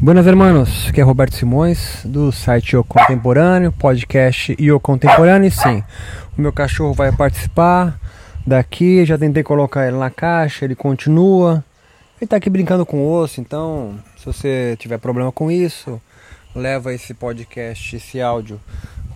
Buenas 0.00 0.28
hermanos, 0.28 0.86
aqui 0.88 1.00
é 1.00 1.02
Roberto 1.02 1.34
Simões 1.34 2.02
do 2.04 2.30
site 2.30 2.76
O 2.76 2.84
Contemporâneo, 2.84 3.72
podcast 3.72 4.54
e 4.56 4.70
O 4.70 4.78
Contemporâneo. 4.78 5.48
E 5.48 5.50
sim, 5.50 5.82
o 6.36 6.40
meu 6.40 6.52
cachorro 6.52 6.94
vai 6.94 7.10
participar 7.10 7.98
daqui. 8.46 9.04
Já 9.04 9.18
tentei 9.18 9.42
colocar 9.42 9.88
ele 9.88 9.96
na 9.96 10.08
caixa, 10.08 10.64
ele 10.64 10.76
continua. 10.76 11.64
Ele 12.20 12.28
tá 12.28 12.36
aqui 12.36 12.48
brincando 12.48 12.86
com 12.86 13.10
osso, 13.10 13.40
então 13.40 13.98
se 14.16 14.24
você 14.24 14.76
tiver 14.78 14.98
problema 14.98 15.32
com 15.32 15.50
isso, 15.50 16.00
leva 16.54 16.94
esse 16.94 17.12
podcast, 17.12 17.96
esse 17.96 18.20
áudio 18.20 18.60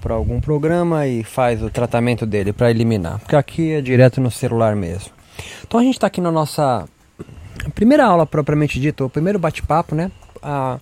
para 0.00 0.14
algum 0.14 0.40
programa 0.40 1.06
e 1.06 1.22
faz 1.22 1.62
o 1.62 1.70
tratamento 1.70 2.26
dele 2.26 2.52
para 2.52 2.72
eliminar, 2.72 3.20
porque 3.20 3.36
aqui 3.36 3.70
é 3.70 3.80
direto 3.80 4.20
no 4.20 4.32
celular 4.32 4.74
mesmo. 4.74 5.12
Então 5.64 5.78
a 5.78 5.82
gente 5.84 5.94
está 5.94 6.08
aqui 6.08 6.20
na 6.20 6.32
nossa 6.32 6.88
primeira 7.72 8.04
aula 8.04 8.26
propriamente 8.26 8.80
dita, 8.80 9.04
o 9.04 9.08
primeiro 9.08 9.38
bate-papo, 9.38 9.94
né? 9.94 10.10
A, 10.42 10.78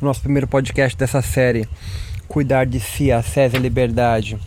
nosso 0.00 0.20
primeiro 0.20 0.46
podcast 0.46 0.96
dessa 0.96 1.20
série, 1.20 1.68
Cuidar 2.28 2.64
de 2.64 2.78
Si, 2.78 3.10
a 3.10 3.22
César 3.22 3.58
Liberdade, 3.58 4.38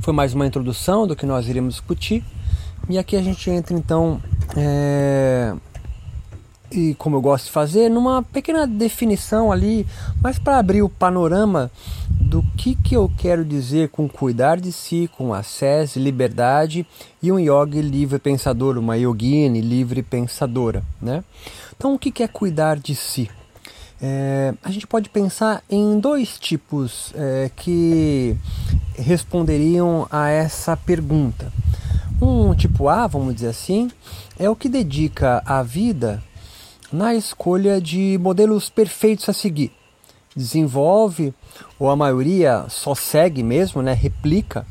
foi 0.00 0.14
mais 0.14 0.34
uma 0.34 0.46
introdução 0.46 1.06
do 1.06 1.16
que 1.16 1.26
nós 1.26 1.48
iremos 1.48 1.74
discutir. 1.74 2.24
E 2.88 2.98
aqui 2.98 3.16
a 3.16 3.22
gente 3.22 3.50
entra 3.50 3.74
então, 3.74 4.20
é, 4.56 5.54
e 6.72 6.94
como 6.94 7.16
eu 7.16 7.20
gosto 7.20 7.46
de 7.46 7.50
fazer, 7.50 7.88
numa 7.88 8.22
pequena 8.22 8.66
definição 8.66 9.52
ali, 9.52 9.86
mas 10.22 10.38
para 10.38 10.58
abrir 10.58 10.82
o 10.82 10.88
panorama 10.88 11.70
do 12.08 12.42
que, 12.56 12.74
que 12.74 12.96
eu 12.96 13.10
quero 13.18 13.44
dizer 13.44 13.90
com 13.90 14.08
cuidar 14.08 14.58
de 14.58 14.72
si, 14.72 15.08
com 15.16 15.34
acesso, 15.34 15.98
liberdade 15.98 16.86
e 17.22 17.30
um 17.30 17.38
yogi 17.38 17.82
livre 17.82 18.18
pensador, 18.18 18.78
uma 18.78 18.96
yogini 18.96 19.60
livre 19.60 20.02
pensadora, 20.02 20.82
né? 21.00 21.22
Então, 21.76 21.94
o 21.94 21.98
que, 21.98 22.10
que 22.10 22.22
é 22.22 22.28
cuidar 22.28 22.78
de 22.78 22.94
si? 22.94 23.30
É, 24.00 24.54
a 24.64 24.70
gente 24.70 24.86
pode 24.86 25.08
pensar 25.10 25.62
em 25.70 26.00
dois 26.00 26.38
tipos 26.38 27.12
é, 27.14 27.50
que 27.54 28.36
responderiam 28.96 30.08
a 30.10 30.28
essa 30.28 30.76
pergunta. 30.76 31.52
Um 32.20 32.54
tipo 32.54 32.88
A, 32.88 33.06
vamos 33.06 33.34
dizer 33.34 33.48
assim, 33.48 33.90
é 34.38 34.48
o 34.48 34.56
que 34.56 34.68
dedica 34.68 35.42
a 35.44 35.62
vida 35.62 36.22
na 36.92 37.14
escolha 37.14 37.80
de 37.80 38.18
modelos 38.20 38.68
perfeitos 38.68 39.28
a 39.28 39.32
seguir. 39.32 39.72
Desenvolve, 40.34 41.34
ou 41.78 41.90
a 41.90 41.96
maioria 41.96 42.64
só 42.68 42.94
segue 42.94 43.42
mesmo, 43.42 43.82
né, 43.82 43.92
replica 43.92 44.66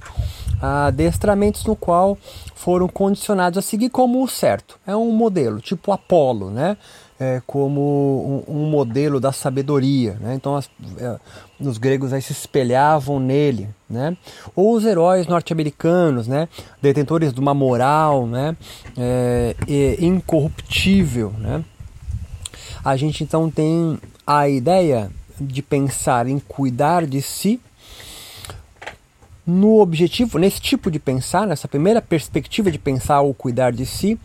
adestramentos 0.61 1.65
no 1.65 1.75
qual 1.75 2.17
foram 2.55 2.87
condicionados 2.87 3.57
a 3.57 3.61
seguir 3.61 3.89
como 3.89 4.23
o 4.23 4.27
certo. 4.27 4.79
É 4.85 4.95
um 4.95 5.11
modelo, 5.11 5.59
tipo 5.59 5.91
Apolo, 5.91 6.51
né? 6.51 6.77
É, 7.19 7.39
como 7.45 8.43
um, 8.47 8.55
um, 8.55 8.69
modelo 8.69 9.19
da 9.19 9.31
sabedoria, 9.31 10.17
né? 10.19 10.33
Então 10.33 10.55
as, 10.55 10.69
é, 10.97 11.19
os 11.59 11.77
gregos 11.77 12.13
aí 12.13 12.21
se 12.21 12.31
espelhavam 12.31 13.19
nele, 13.19 13.69
né? 13.87 14.17
Ou 14.55 14.73
os 14.73 14.85
heróis 14.85 15.27
norte-americanos, 15.27 16.27
né? 16.27 16.47
Detentores 16.81 17.31
de 17.31 17.39
uma 17.39 17.53
moral, 17.53 18.25
né? 18.25 18.57
É, 18.97 19.55
incorruptível, 19.99 21.31
né? 21.37 21.63
A 22.83 22.97
gente 22.97 23.23
então 23.23 23.49
tem 23.49 23.99
a 24.25 24.49
ideia 24.49 25.11
de 25.39 25.61
pensar 25.61 26.27
em 26.27 26.39
cuidar 26.39 27.05
de 27.05 27.21
si 27.21 27.59
no 29.45 29.79
objetivo, 29.79 30.37
nesse 30.37 30.61
tipo 30.61 30.89
de 30.89 30.99
pensar, 30.99 31.47
nessa 31.47 31.67
primeira 31.67 32.01
perspectiva 32.01 32.71
de 32.71 32.77
pensar 32.77 33.21
ou 33.21 33.33
cuidar 33.33 33.71
de 33.71 33.85
si, 33.85 34.19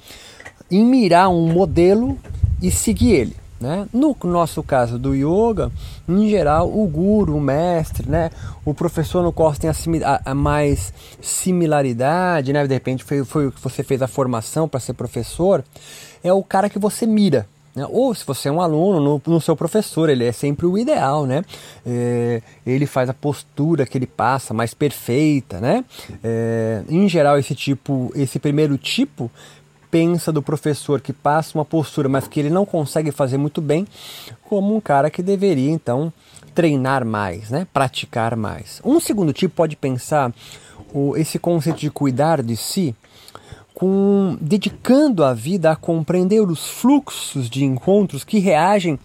em 0.71 0.85
mirar 0.85 1.29
um 1.29 1.53
modelo 1.53 2.19
e 2.63 2.71
seguir 2.71 3.13
ele. 3.13 3.37
Né? 3.59 3.89
No 3.91 4.15
nosso 4.25 4.63
caso 4.63 4.99
do 4.99 5.15
yoga, 5.15 5.73
em 6.07 6.29
geral, 6.29 6.69
o 6.69 6.87
guru, 6.87 7.37
o 7.37 7.41
mestre, 7.41 8.09
né? 8.09 8.31
o 8.65 8.75
professor 8.75 9.23
no 9.23 9.33
qual 9.33 9.55
tem 9.55 9.71
a, 9.71 10.21
a, 10.25 10.35
mais 10.35 10.93
similaridade, 11.23 12.53
né? 12.53 12.67
de 12.67 12.75
repente 12.75 13.03
foi, 13.03 13.25
foi 13.25 13.47
o 13.47 13.53
que 13.53 13.61
você 13.61 13.83
fez 13.83 14.03
a 14.03 14.07
formação 14.07 14.69
para 14.69 14.79
ser 14.79 14.93
professor, 14.93 15.65
é 16.23 16.33
o 16.33 16.43
cara 16.43 16.69
que 16.69 16.79
você 16.79 17.07
mira. 17.07 17.47
Né? 17.77 17.87
Ou 17.91 18.15
se 18.15 18.25
você 18.25 18.49
é 18.49 18.53
um 18.53 18.63
aluno, 18.63 18.99
no, 18.99 19.23
no, 19.35 19.41
seu 19.41 19.55
professor, 19.55 20.09
ele 20.09 20.25
é 20.25 20.33
sempre 20.33 20.65
o 20.65 20.79
ideal, 20.79 21.27
né? 21.27 21.45
É, 21.85 22.41
ele 22.67 22.87
faz 22.87 23.11
a 23.11 23.15
postura 23.15 23.85
que 23.85 23.99
ele 23.99 24.07
passa 24.07 24.55
mais 24.55 24.73
perfeita, 24.73 25.61
né? 25.61 25.85
É, 26.25 26.83
em 26.89 27.07
geral, 27.07 27.39
esse 27.39 27.55
tipo, 27.55 28.11
esse 28.15 28.39
primeiro 28.39 28.79
tipo 28.79 29.31
pensa 29.91 30.33
do 30.33 30.43
professor 30.43 31.01
que 31.01 31.13
passa 31.13 31.57
uma 31.57 31.65
postura, 31.65 32.09
mas 32.09 32.27
que 32.27 32.41
ele 32.41 32.51
não 32.51 32.65
consegue 32.65 33.13
fazer 33.13 33.37
muito 33.37 33.61
bem, 33.61 33.87
como 34.49 34.75
um 34.75 34.81
cara 34.81 35.11
que 35.11 35.23
deveria 35.23 35.71
então 35.71 36.13
treinar 36.55 37.05
mais, 37.05 37.51
né? 37.51 37.67
Praticar 37.73 38.35
mais. 38.37 38.81
Um 38.83 38.99
segundo 38.99 39.35
tipo 39.35 39.55
pode 39.55 39.77
pensar 39.77 40.33
o, 40.95 41.15
esse 41.15 41.39
conceito 41.39 41.81
de 41.81 41.91
cuidar 41.91 42.43
de 42.43 42.57
si 42.57 42.97
com 43.77 44.39
dedicando 44.41 45.23
a 45.23 45.35
vida 45.35 45.71
a 45.71 45.77
compreender 45.77 46.41
os 46.41 46.67
fluxos 46.67 47.51
de 47.51 47.63
encontros 47.63 48.25
que 48.25 48.39
reagem 48.39 48.99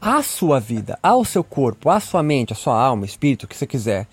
à 0.00 0.20
sua 0.20 0.58
vida, 0.58 0.98
ao 1.00 1.24
seu 1.24 1.44
corpo, 1.44 1.88
à 1.88 2.00
sua 2.00 2.24
mente, 2.24 2.52
à 2.52 2.56
sua 2.56 2.76
alma, 2.76 3.06
espírito, 3.06 3.44
o 3.44 3.46
que 3.46 3.56
você 3.56 3.64
quiser. 3.64 4.08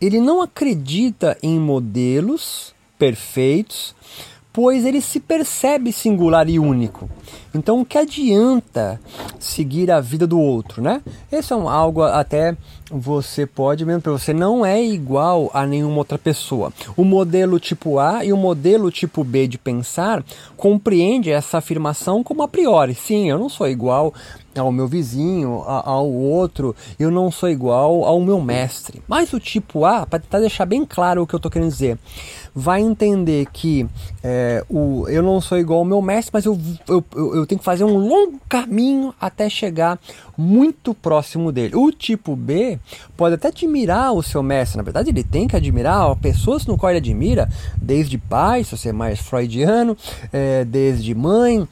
Ele 0.00 0.22
não 0.22 0.40
acredita 0.40 1.36
em 1.42 1.58
modelos 1.58 2.74
perfeitos, 2.98 3.94
pois 4.54 4.84
ele 4.84 5.00
se 5.00 5.18
percebe 5.18 5.92
singular 5.92 6.48
e 6.48 6.60
único. 6.60 7.10
Então, 7.52 7.80
o 7.80 7.84
que 7.84 7.98
adianta 7.98 9.00
seguir 9.38 9.90
a 9.90 10.00
vida 10.00 10.28
do 10.28 10.40
outro, 10.40 10.80
né? 10.80 11.02
Esse 11.30 11.52
é 11.52 11.56
um, 11.56 11.68
algo 11.68 12.02
até 12.02 12.56
você 12.90 13.46
pode 13.46 13.84
mesmo, 13.84 14.02
você 14.16 14.32
não 14.32 14.64
é 14.64 14.82
igual 14.82 15.50
a 15.52 15.66
nenhuma 15.66 15.98
outra 15.98 16.16
pessoa. 16.16 16.72
O 16.96 17.04
modelo 17.04 17.58
tipo 17.58 17.98
A 17.98 18.24
e 18.24 18.32
o 18.32 18.36
modelo 18.36 18.90
tipo 18.92 19.24
B 19.24 19.48
de 19.48 19.58
pensar 19.58 20.24
compreende 20.56 21.30
essa 21.30 21.58
afirmação 21.58 22.22
como 22.22 22.42
a 22.42 22.48
priori. 22.48 22.94
Sim, 22.94 23.28
eu 23.28 23.38
não 23.38 23.48
sou 23.48 23.68
igual 23.68 24.14
ao 24.56 24.70
meu 24.70 24.86
vizinho, 24.86 25.62
ao 25.66 26.08
outro, 26.08 26.76
eu 26.98 27.10
não 27.10 27.30
sou 27.30 27.48
igual 27.48 28.04
ao 28.04 28.20
meu 28.20 28.40
mestre. 28.40 29.02
Mas 29.08 29.32
o 29.32 29.40
tipo 29.40 29.84
A, 29.84 30.06
para 30.06 30.20
tentar 30.20 30.38
deixar 30.38 30.64
bem 30.64 30.84
claro 30.84 31.22
o 31.22 31.26
que 31.26 31.34
eu 31.34 31.38
estou 31.38 31.50
querendo 31.50 31.70
dizer, 31.70 31.98
vai 32.54 32.80
entender 32.80 33.46
que 33.52 33.86
é, 34.22 34.64
o, 34.68 35.06
eu 35.08 35.22
não 35.22 35.40
sou 35.40 35.58
igual 35.58 35.80
ao 35.80 35.84
meu 35.84 36.00
mestre, 36.00 36.30
mas 36.32 36.44
eu, 36.44 36.58
eu, 36.86 37.04
eu 37.14 37.46
tenho 37.46 37.58
que 37.58 37.64
fazer 37.64 37.84
um 37.84 37.96
longo 37.96 38.40
caminho 38.48 39.12
até 39.20 39.48
chegar 39.48 39.98
muito 40.38 40.94
próximo 40.94 41.50
dele. 41.50 41.74
O 41.74 41.90
tipo 41.90 42.36
B 42.36 42.78
pode 43.16 43.34
até 43.34 43.48
admirar 43.48 44.12
o 44.12 44.22
seu 44.22 44.42
mestre, 44.42 44.76
na 44.76 44.84
verdade 44.84 45.10
ele 45.10 45.24
tem 45.24 45.48
que 45.48 45.56
admirar 45.56 46.14
pessoas 46.16 46.64
no 46.66 46.78
qual 46.78 46.90
ele 46.90 46.98
admira, 46.98 47.48
desde 47.76 48.16
pai, 48.18 48.62
se 48.62 48.76
você 48.76 48.90
é 48.90 48.92
mais 48.92 49.18
freudiano, 49.18 49.96
é, 50.32 50.64
desde 50.64 51.14
mãe, 51.14 51.66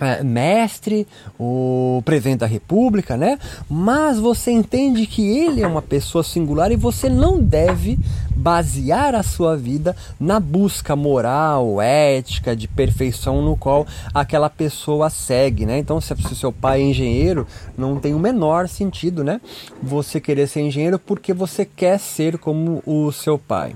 é, 0.00 0.24
mestre, 0.24 1.06
o 1.38 2.02
presidente 2.04 2.38
da 2.40 2.46
república, 2.46 3.16
né? 3.16 3.38
Mas 3.68 4.18
você 4.18 4.50
entende 4.50 5.06
que 5.06 5.22
ele 5.22 5.62
é 5.62 5.66
uma 5.66 5.82
pessoa 5.82 6.24
singular 6.24 6.72
e 6.72 6.76
você 6.76 7.08
não 7.08 7.38
deve 7.42 7.98
basear 8.34 9.14
a 9.14 9.22
sua 9.22 9.56
vida 9.56 9.94
na 10.18 10.40
busca 10.40 10.96
moral, 10.96 11.80
ética, 11.82 12.56
de 12.56 12.66
perfeição 12.66 13.42
no 13.42 13.54
qual 13.54 13.86
aquela 14.14 14.48
pessoa 14.48 15.10
segue, 15.10 15.66
né? 15.66 15.78
Então, 15.78 16.00
se 16.00 16.12
o 16.14 16.34
seu 16.34 16.50
pai 16.50 16.80
é 16.80 16.84
engenheiro, 16.84 17.46
não 17.76 17.96
tem 17.96 18.14
o 18.14 18.18
menor 18.18 18.66
sentido, 18.68 19.22
né? 19.22 19.40
Você 19.82 20.18
querer 20.18 20.46
ser 20.46 20.62
engenheiro 20.62 20.98
porque 20.98 21.34
você 21.34 21.66
quer 21.66 21.98
ser 21.98 22.38
como 22.38 22.82
o 22.86 23.12
seu 23.12 23.38
pai. 23.38 23.74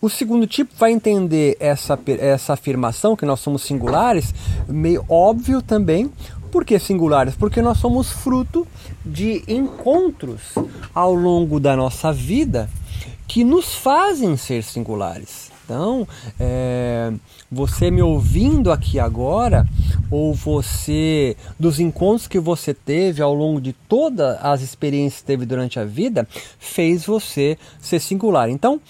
O 0.00 0.08
segundo 0.08 0.46
tipo 0.46 0.72
vai 0.78 0.92
entender 0.92 1.56
essa, 1.58 1.98
essa 2.20 2.52
afirmação 2.52 3.16
que 3.16 3.26
nós 3.26 3.40
somos 3.40 3.62
singulares, 3.62 4.32
meio 4.68 5.04
óbvio 5.08 5.60
também. 5.60 6.10
Por 6.52 6.64
que 6.64 6.78
singulares? 6.78 7.34
Porque 7.34 7.60
nós 7.60 7.78
somos 7.78 8.10
fruto 8.10 8.66
de 9.04 9.42
encontros 9.48 10.54
ao 10.94 11.12
longo 11.12 11.58
da 11.58 11.76
nossa 11.76 12.12
vida 12.12 12.70
que 13.26 13.42
nos 13.42 13.74
fazem 13.74 14.36
ser 14.36 14.62
singulares. 14.62 15.50
Então, 15.64 16.08
é, 16.40 17.12
você 17.52 17.90
me 17.90 18.00
ouvindo 18.00 18.72
aqui 18.72 18.98
agora, 18.98 19.68
ou 20.10 20.32
você, 20.32 21.36
dos 21.60 21.78
encontros 21.78 22.26
que 22.26 22.38
você 22.38 22.72
teve 22.72 23.20
ao 23.20 23.34
longo 23.34 23.60
de 23.60 23.74
todas 23.74 24.38
as 24.40 24.62
experiências 24.62 25.20
que 25.20 25.26
teve 25.26 25.44
durante 25.44 25.78
a 25.78 25.84
vida, 25.84 26.26
fez 26.58 27.04
você 27.04 27.58
ser 27.82 28.00
singular. 28.00 28.48
Então, 28.48 28.80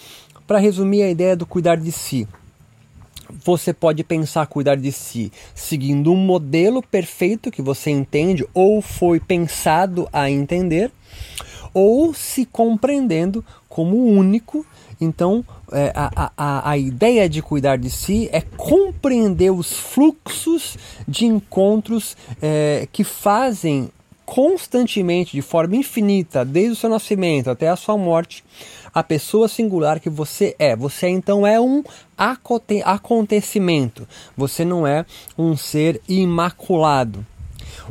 para 0.49 0.57
resumir 0.57 1.03
a 1.03 1.09
ideia 1.11 1.35
do 1.35 1.45
cuidar 1.45 1.77
de 1.77 1.91
si, 1.91 2.27
você 3.45 3.71
pode 3.71 4.03
pensar 4.03 4.47
cuidar 4.47 4.77
de 4.77 4.91
si 4.91 5.31
seguindo 5.53 6.11
um 6.11 6.15
modelo 6.15 6.81
perfeito 6.81 7.51
que 7.51 7.61
você 7.61 7.91
entende 7.91 8.43
ou 8.51 8.81
foi 8.81 9.19
pensado 9.19 10.09
a 10.11 10.27
entender, 10.27 10.91
ou 11.71 12.15
se 12.15 12.47
compreendendo 12.47 13.45
como 13.67 14.03
único. 14.03 14.65
Então, 14.99 15.45
é, 15.71 15.93
a, 15.95 16.31
a, 16.35 16.71
a 16.71 16.77
ideia 16.79 17.29
de 17.29 17.43
cuidar 17.43 17.77
de 17.77 17.91
si 17.91 18.27
é 18.31 18.41
compreender 18.41 19.51
os 19.51 19.71
fluxos 19.71 20.79
de 21.07 21.27
encontros 21.27 22.17
é, 22.41 22.87
que 22.91 23.03
fazem 23.03 23.91
constantemente, 24.29 25.31
de 25.31 25.41
forma 25.41 25.75
infinita, 25.75 26.45
desde 26.45 26.73
o 26.73 26.75
seu 26.75 26.87
nascimento 26.87 27.49
até 27.49 27.67
a 27.67 27.75
sua 27.75 27.97
morte, 27.97 28.43
a 28.93 29.01
pessoa 29.01 29.47
singular 29.47 29.99
que 29.99 30.07
você 30.07 30.55
é. 30.59 30.75
Você 30.75 31.07
então 31.07 31.47
é 31.47 31.59
um 31.59 31.83
acontecimento, 32.85 34.07
você 34.37 34.63
não 34.63 34.85
é 34.85 35.03
um 35.35 35.57
ser 35.57 35.99
imaculado. 36.07 37.25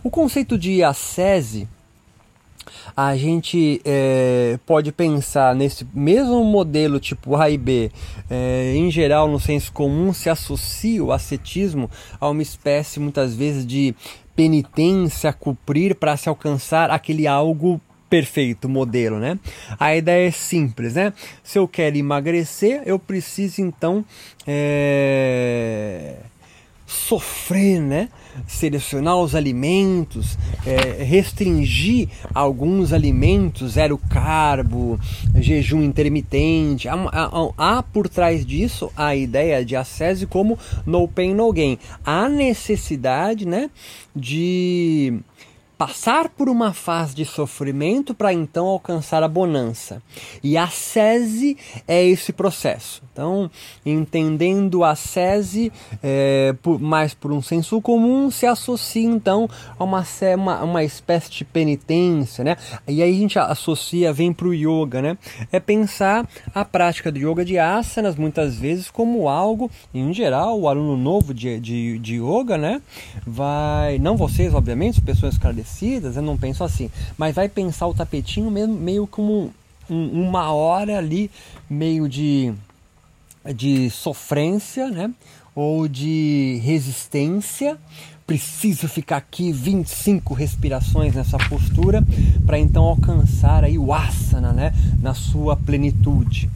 O 0.05 0.09
conceito 0.11 0.57
de 0.57 0.81
ascese 0.81 1.67
a 2.97 3.17
gente 3.17 3.81
é, 3.85 4.59
pode 4.65 4.93
pensar 4.93 5.57
nesse 5.57 5.87
mesmo 5.93 6.45
modelo 6.45 7.01
tipo 7.01 7.35
A 7.35 7.51
e 7.51 7.59
B, 7.59 7.91
é, 8.31 8.75
em 8.77 8.91
geral 8.93 9.27
no 9.27 9.41
senso 9.41 9.73
comum 9.73 10.13
se 10.13 10.31
associa 10.31 11.03
o 11.03 11.11
ascetismo 11.11 11.91
a 12.21 12.29
uma 12.29 12.43
espécie 12.43 13.01
muitas 13.01 13.35
vezes 13.35 13.67
de 13.67 13.95
penitência 14.39 15.31
a 15.31 15.33
cumprir 15.33 15.97
para 15.97 16.17
se 16.17 16.29
alcançar 16.29 16.93
aquele 16.93 17.27
algo 17.27 17.81
perfeito 18.09 18.69
modelo, 18.69 19.19
né? 19.19 19.37
A 19.81 19.97
ideia 19.97 20.29
é 20.29 20.31
simples, 20.31 20.95
né? 20.95 21.13
Se 21.43 21.59
eu 21.59 21.67
quero 21.67 21.97
emagrecer, 21.97 22.83
eu 22.87 23.01
preciso 23.01 23.61
então 23.61 24.05
é 24.47 26.15
sofrer, 26.87 27.81
né? 27.81 28.09
Selecionar 28.47 29.17
os 29.17 29.35
alimentos, 29.35 30.39
é, 30.67 31.03
restringir 31.03 32.09
alguns 32.35 32.93
alimentos, 32.93 33.73
zero 33.73 33.99
carbo, 34.09 34.99
jejum 35.37 35.83
intermitente. 35.83 36.89
Há, 36.89 36.95
há, 36.95 37.79
há, 37.79 37.83
por 37.83 38.09
trás 38.09 38.45
disso 38.45 38.91
a 38.97 39.15
ideia 39.15 39.65
de 39.65 39.77
ascese 39.77 40.27
como 40.27 40.59
no 40.87 41.07
pain 41.09 41.35
no 41.35 41.53
gain. 41.53 41.79
Há 42.05 42.29
necessidade 42.29 43.47
né, 43.47 43.71
de 44.15 45.21
passar 45.79 46.29
por 46.29 46.49
uma 46.49 46.73
fase 46.73 47.15
de 47.15 47.25
sofrimento 47.25 48.13
para 48.13 48.33
então 48.33 48.67
alcançar 48.67 49.23
a 49.23 49.29
bonança. 49.29 50.03
E 50.43 50.59
a 50.59 50.67
sese 50.67 51.57
é 51.87 52.05
esse 52.05 52.33
processo. 52.33 53.01
Então, 53.13 53.49
entendendo 53.87 54.83
a 54.83 54.97
sese 54.97 55.73
é, 56.03 56.53
por, 56.61 56.81
mais 56.81 57.15
por 57.15 57.31
um 57.31 57.41
senso 57.41 57.81
comum, 57.81 58.29
se 58.29 58.45
associa 58.45 59.09
então 59.09 59.49
a 59.79 59.85
uma, 59.85 60.05
uma, 60.37 60.63
uma 60.65 60.85
espécie 60.85 61.31
de 61.31 61.45
penitência, 61.45 62.43
né? 62.43 62.57
E 62.87 63.01
aí 63.01 63.15
a 63.15 63.19
gente 63.19 63.39
associa, 63.39 64.13
vem 64.13 64.33
para 64.33 64.49
o 64.49 64.55
yoga, 64.55 65.01
né? 65.01 65.17
É 65.53 65.61
pensar 65.61 66.29
a 66.53 66.65
prática 66.65 67.13
do 67.13 67.19
yoga 67.19 67.45
de 67.45 67.57
asanas 67.57 68.17
muitas 68.17 68.57
vezes 68.57 68.91
como 68.91 69.29
algo, 69.29 69.71
em 69.95 70.13
geral, 70.13 70.59
o 70.59 70.69
aluno 70.69 70.97
novo 70.97 71.33
de, 71.33 71.61
de, 71.61 71.99
de 72.01 72.17
yoga, 72.17 72.59
né? 72.59 72.83
Vai, 73.25 73.99
não 73.99 74.17
vocês, 74.17 74.53
obviamente, 74.55 75.01
pessoas 75.01 75.35
esclarecidas, 75.35 75.68
parecidas, 75.69 76.17
eu 76.17 76.23
não 76.23 76.37
penso 76.37 76.65
assim, 76.65 76.91
mas 77.17 77.35
vai 77.35 77.49
pensar 77.49 77.87
o 77.87 77.95
tapetinho 77.95 78.51
meio, 78.51 78.69
meio 78.69 79.07
como 79.07 79.53
um, 79.89 80.29
uma 80.29 80.53
hora 80.53 80.97
ali, 80.97 81.31
meio 81.69 82.09
de, 82.09 82.53
de 83.55 83.91
sofrência, 83.91 84.89
né? 84.91 85.11
Ou 85.55 85.87
de 85.87 86.61
resistência. 86.65 87.77
Preciso 88.27 88.89
ficar 88.89 89.17
aqui 89.17 89.53
25 89.53 90.35
respirações 90.35 91.15
nessa 91.15 91.39
postura 91.49 92.05
para 92.45 92.59
então 92.59 92.85
alcançar 92.85 93.65
aí 93.65 93.79
o 93.79 93.93
asana, 93.93 94.53
né? 94.53 94.75
Na 95.01 95.15
sua 95.15 95.57
plenitude. 95.57 96.51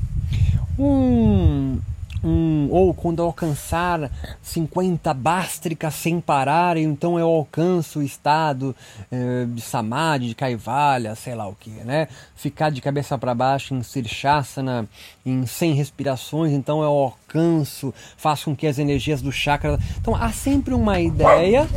Um, 0.79 1.79
um, 2.23 2.69
ou 2.71 2.95
quando 2.95 3.23
alcançar 3.23 4.11
50 4.43 5.13
bástricas 5.15 5.95
sem 5.95 6.21
parar, 6.21 6.77
então 6.77 7.19
eu 7.19 7.27
alcanço 7.27 7.99
o 7.99 8.03
estado 8.03 8.75
eh, 9.11 9.47
de 9.49 9.61
samadhi, 9.61 10.29
de 10.29 10.35
kaivalya, 10.35 11.15
sei 11.15 11.35
lá 11.35 11.49
o 11.49 11.55
que, 11.55 11.71
né? 11.71 12.09
Ficar 12.37 12.71
de 12.71 12.81
cabeça 12.81 13.19
para 13.19 13.35
baixo 13.35 13.75
em 13.75 13.83
sirshasana, 13.83 14.89
em 15.25 15.45
100 15.47 15.75
respirações, 15.75 16.53
então 16.53 16.83
eu 16.83 16.91
alcanço, 16.91 17.93
faço 18.17 18.47
com 18.47 18.57
que 18.57 18.67
as 18.67 18.79
energias 18.79 19.21
do 19.21 19.33
chakra... 19.33 19.79
Então 20.01 20.15
há 20.15 20.31
sempre 20.31 20.75
uma 20.75 21.01
ideia 21.01 21.69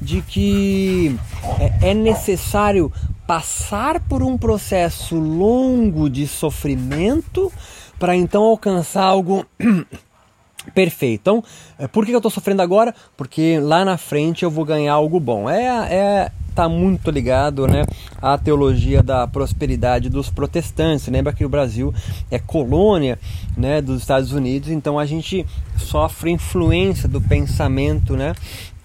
de 0.00 0.22
que 0.22 1.18
é, 1.58 1.90
é 1.90 1.94
necessário 1.94 2.92
passar 3.26 4.00
por 4.00 4.22
um 4.22 4.38
processo 4.38 5.16
longo 5.16 6.08
de 6.08 6.26
sofrimento 6.26 7.52
para 7.98 8.16
então 8.16 8.42
alcançar 8.42 9.04
algo 9.04 9.44
perfeito. 10.74 11.20
Então, 11.20 11.44
é, 11.78 11.86
por 11.86 12.04
que 12.04 12.12
eu 12.12 12.18
estou 12.18 12.30
sofrendo 12.30 12.62
agora? 12.62 12.94
Porque 13.16 13.58
lá 13.60 13.84
na 13.84 13.96
frente 13.96 14.44
eu 14.44 14.50
vou 14.50 14.64
ganhar 14.64 14.94
algo 14.94 15.18
bom. 15.18 15.48
É, 15.48 15.64
é 15.92 16.32
tá 16.58 16.68
muito 16.68 17.08
ligado, 17.08 17.68
né, 17.68 17.84
à 18.20 18.36
teologia 18.36 19.00
da 19.00 19.28
prosperidade 19.28 20.08
dos 20.08 20.28
protestantes. 20.28 21.06
Lembra 21.06 21.32
que 21.32 21.44
o 21.44 21.48
Brasil 21.48 21.94
é 22.32 22.38
colônia, 22.40 23.16
né, 23.56 23.80
dos 23.80 24.00
Estados 24.00 24.32
Unidos, 24.32 24.68
então 24.68 24.98
a 24.98 25.06
gente 25.06 25.46
sofre 25.76 26.32
influência 26.32 27.08
do 27.08 27.20
pensamento, 27.20 28.16
né, 28.16 28.34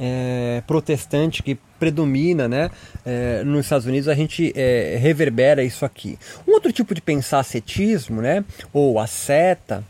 é, 0.06 0.62
protestante 0.68 1.42
que 1.42 1.58
predomina 1.80 2.46
né, 2.50 2.70
é, 3.06 3.42
nos 3.46 3.66
Estados 3.66 3.86
Unidos, 3.86 4.10
a 4.10 4.14
gente 4.14 4.52
é, 4.54 4.98
reverbera 5.00 5.64
isso 5.64 5.86
aqui. 5.86 6.20
Um 6.46 6.52
outro 6.52 6.74
tipo 6.74 6.94
de 6.94 7.00
pensar 7.00 7.40
ascetismo, 7.40 8.22
né, 8.22 8.44
ou 8.74 9.00
asceta, 9.00 9.82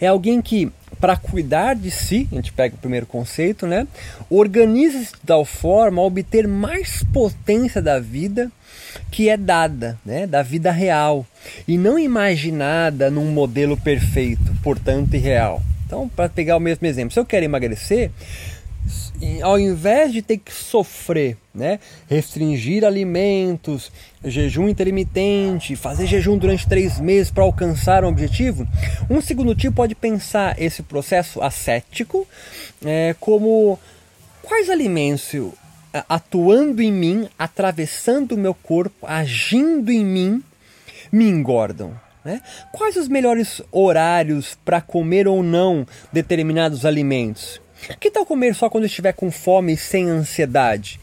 é 0.00 0.06
alguém 0.06 0.40
que, 0.40 0.70
para 1.00 1.16
cuidar 1.16 1.74
de 1.74 1.90
si, 1.90 2.28
a 2.30 2.36
gente 2.36 2.52
pega 2.52 2.76
o 2.76 2.78
primeiro 2.78 3.06
conceito, 3.06 3.66
né, 3.66 3.88
organiza-se 4.30 5.14
de 5.14 5.26
tal 5.26 5.44
forma 5.44 6.00
a 6.00 6.04
obter 6.04 6.46
mais 6.46 7.02
potência 7.12 7.82
da 7.82 7.98
vida 7.98 8.52
que 9.10 9.28
é 9.28 9.36
dada, 9.36 9.98
né, 10.06 10.28
da 10.28 10.42
vida 10.42 10.70
real, 10.70 11.26
e 11.66 11.76
não 11.76 11.98
imaginada 11.98 13.10
num 13.10 13.32
modelo 13.32 13.76
perfeito, 13.76 14.54
portanto 14.62 15.14
irreal. 15.14 15.60
Então, 15.86 16.08
para 16.08 16.28
pegar 16.28 16.56
o 16.56 16.60
mesmo 16.60 16.86
exemplo, 16.86 17.12
se 17.12 17.20
eu 17.20 17.24
quero 17.24 17.44
emagrecer, 17.44 18.10
ao 19.42 19.58
invés 19.58 20.12
de 20.12 20.22
ter 20.22 20.38
que 20.38 20.52
sofrer, 20.52 21.36
né, 21.54 21.78
restringir 22.08 22.84
alimentos, 22.84 23.92
jejum 24.24 24.68
intermitente, 24.68 25.76
fazer 25.76 26.06
jejum 26.06 26.36
durante 26.36 26.68
três 26.68 26.98
meses 26.98 27.30
para 27.30 27.44
alcançar 27.44 28.04
um 28.04 28.08
objetivo, 28.08 28.66
um 29.08 29.20
segundo 29.20 29.54
tipo 29.54 29.76
pode 29.76 29.94
pensar 29.94 30.60
esse 30.60 30.82
processo 30.82 31.40
ascético 31.40 32.26
é, 32.84 33.14
como 33.20 33.78
quais 34.42 34.68
alimentos 34.68 35.32
atuando 36.08 36.80
em 36.80 36.92
mim, 36.92 37.28
atravessando 37.38 38.32
o 38.32 38.38
meu 38.38 38.54
corpo, 38.54 39.06
agindo 39.06 39.92
em 39.92 40.04
mim, 40.04 40.42
me 41.10 41.28
engordam. 41.28 41.94
Né? 42.24 42.40
Quais 42.72 42.96
os 42.96 43.08
melhores 43.08 43.60
horários 43.70 44.56
para 44.64 44.80
comer 44.80 45.26
ou 45.26 45.42
não 45.42 45.86
determinados 46.12 46.86
alimentos? 46.86 47.60
Que 47.98 48.10
tal 48.10 48.24
comer 48.24 48.54
só 48.54 48.68
quando 48.68 48.84
estiver 48.84 49.12
com 49.12 49.30
fome 49.30 49.72
e 49.72 49.76
sem 49.76 50.08
ansiedade? 50.08 51.00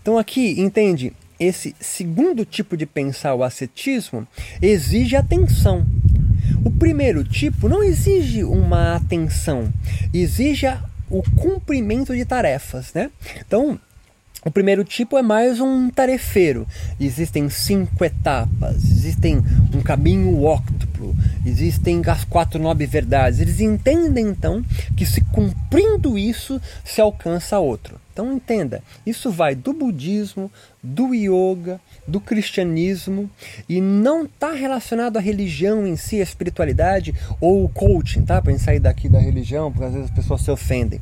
Então 0.00 0.18
aqui, 0.18 0.60
entende? 0.60 1.12
Esse 1.38 1.74
segundo 1.80 2.44
tipo 2.44 2.76
de 2.76 2.86
pensar, 2.86 3.34
o 3.34 3.42
ascetismo, 3.42 4.26
exige 4.62 5.16
atenção. 5.16 5.84
O 6.64 6.70
primeiro 6.70 7.24
tipo 7.24 7.68
não 7.68 7.82
exige 7.82 8.44
uma 8.44 8.96
atenção, 8.96 9.72
exige 10.12 10.66
o 11.10 11.22
cumprimento 11.36 12.14
de 12.14 12.24
tarefas, 12.24 12.92
né? 12.94 13.10
Então, 13.46 13.78
o 14.44 14.50
primeiro 14.50 14.84
tipo 14.84 15.16
é 15.16 15.22
mais 15.22 15.60
um 15.60 15.88
tarefeiro. 15.88 16.66
Existem 17.00 17.48
cinco 17.48 18.04
etapas, 18.04 18.76
existem 18.84 19.42
um 19.74 19.80
caminho 19.80 20.38
óctuplo, 21.04 21.14
existem 21.44 22.02
as 22.06 22.24
quatro 22.24 22.60
nove 22.60 22.86
verdades. 22.86 23.40
Eles 23.40 23.60
entendem 23.60 24.28
então 24.28 24.64
que 24.96 25.04
se 25.04 25.20
cumprindo 25.20 26.16
isso 26.16 26.60
se 26.84 27.00
alcança 27.00 27.58
outro. 27.58 28.00
Então 28.12 28.32
entenda, 28.32 28.80
isso 29.04 29.28
vai 29.28 29.56
do 29.56 29.72
budismo, 29.72 30.50
do 30.80 31.12
yoga, 31.12 31.80
do 32.06 32.20
cristianismo 32.20 33.28
e 33.68 33.80
não 33.80 34.24
está 34.24 34.52
relacionado 34.52 35.16
à 35.16 35.20
religião 35.20 35.84
em 35.84 35.96
si, 35.96 36.20
à 36.20 36.22
espiritualidade 36.22 37.12
ou 37.40 37.64
o 37.64 37.68
coaching, 37.68 38.22
tá? 38.22 38.40
Para 38.40 38.56
sair 38.56 38.78
daqui 38.78 39.08
da 39.08 39.18
religião, 39.18 39.72
porque 39.72 39.86
às 39.86 39.92
vezes 39.94 40.10
as 40.10 40.14
pessoas 40.14 40.42
se 40.42 40.50
ofendem. 40.50 41.00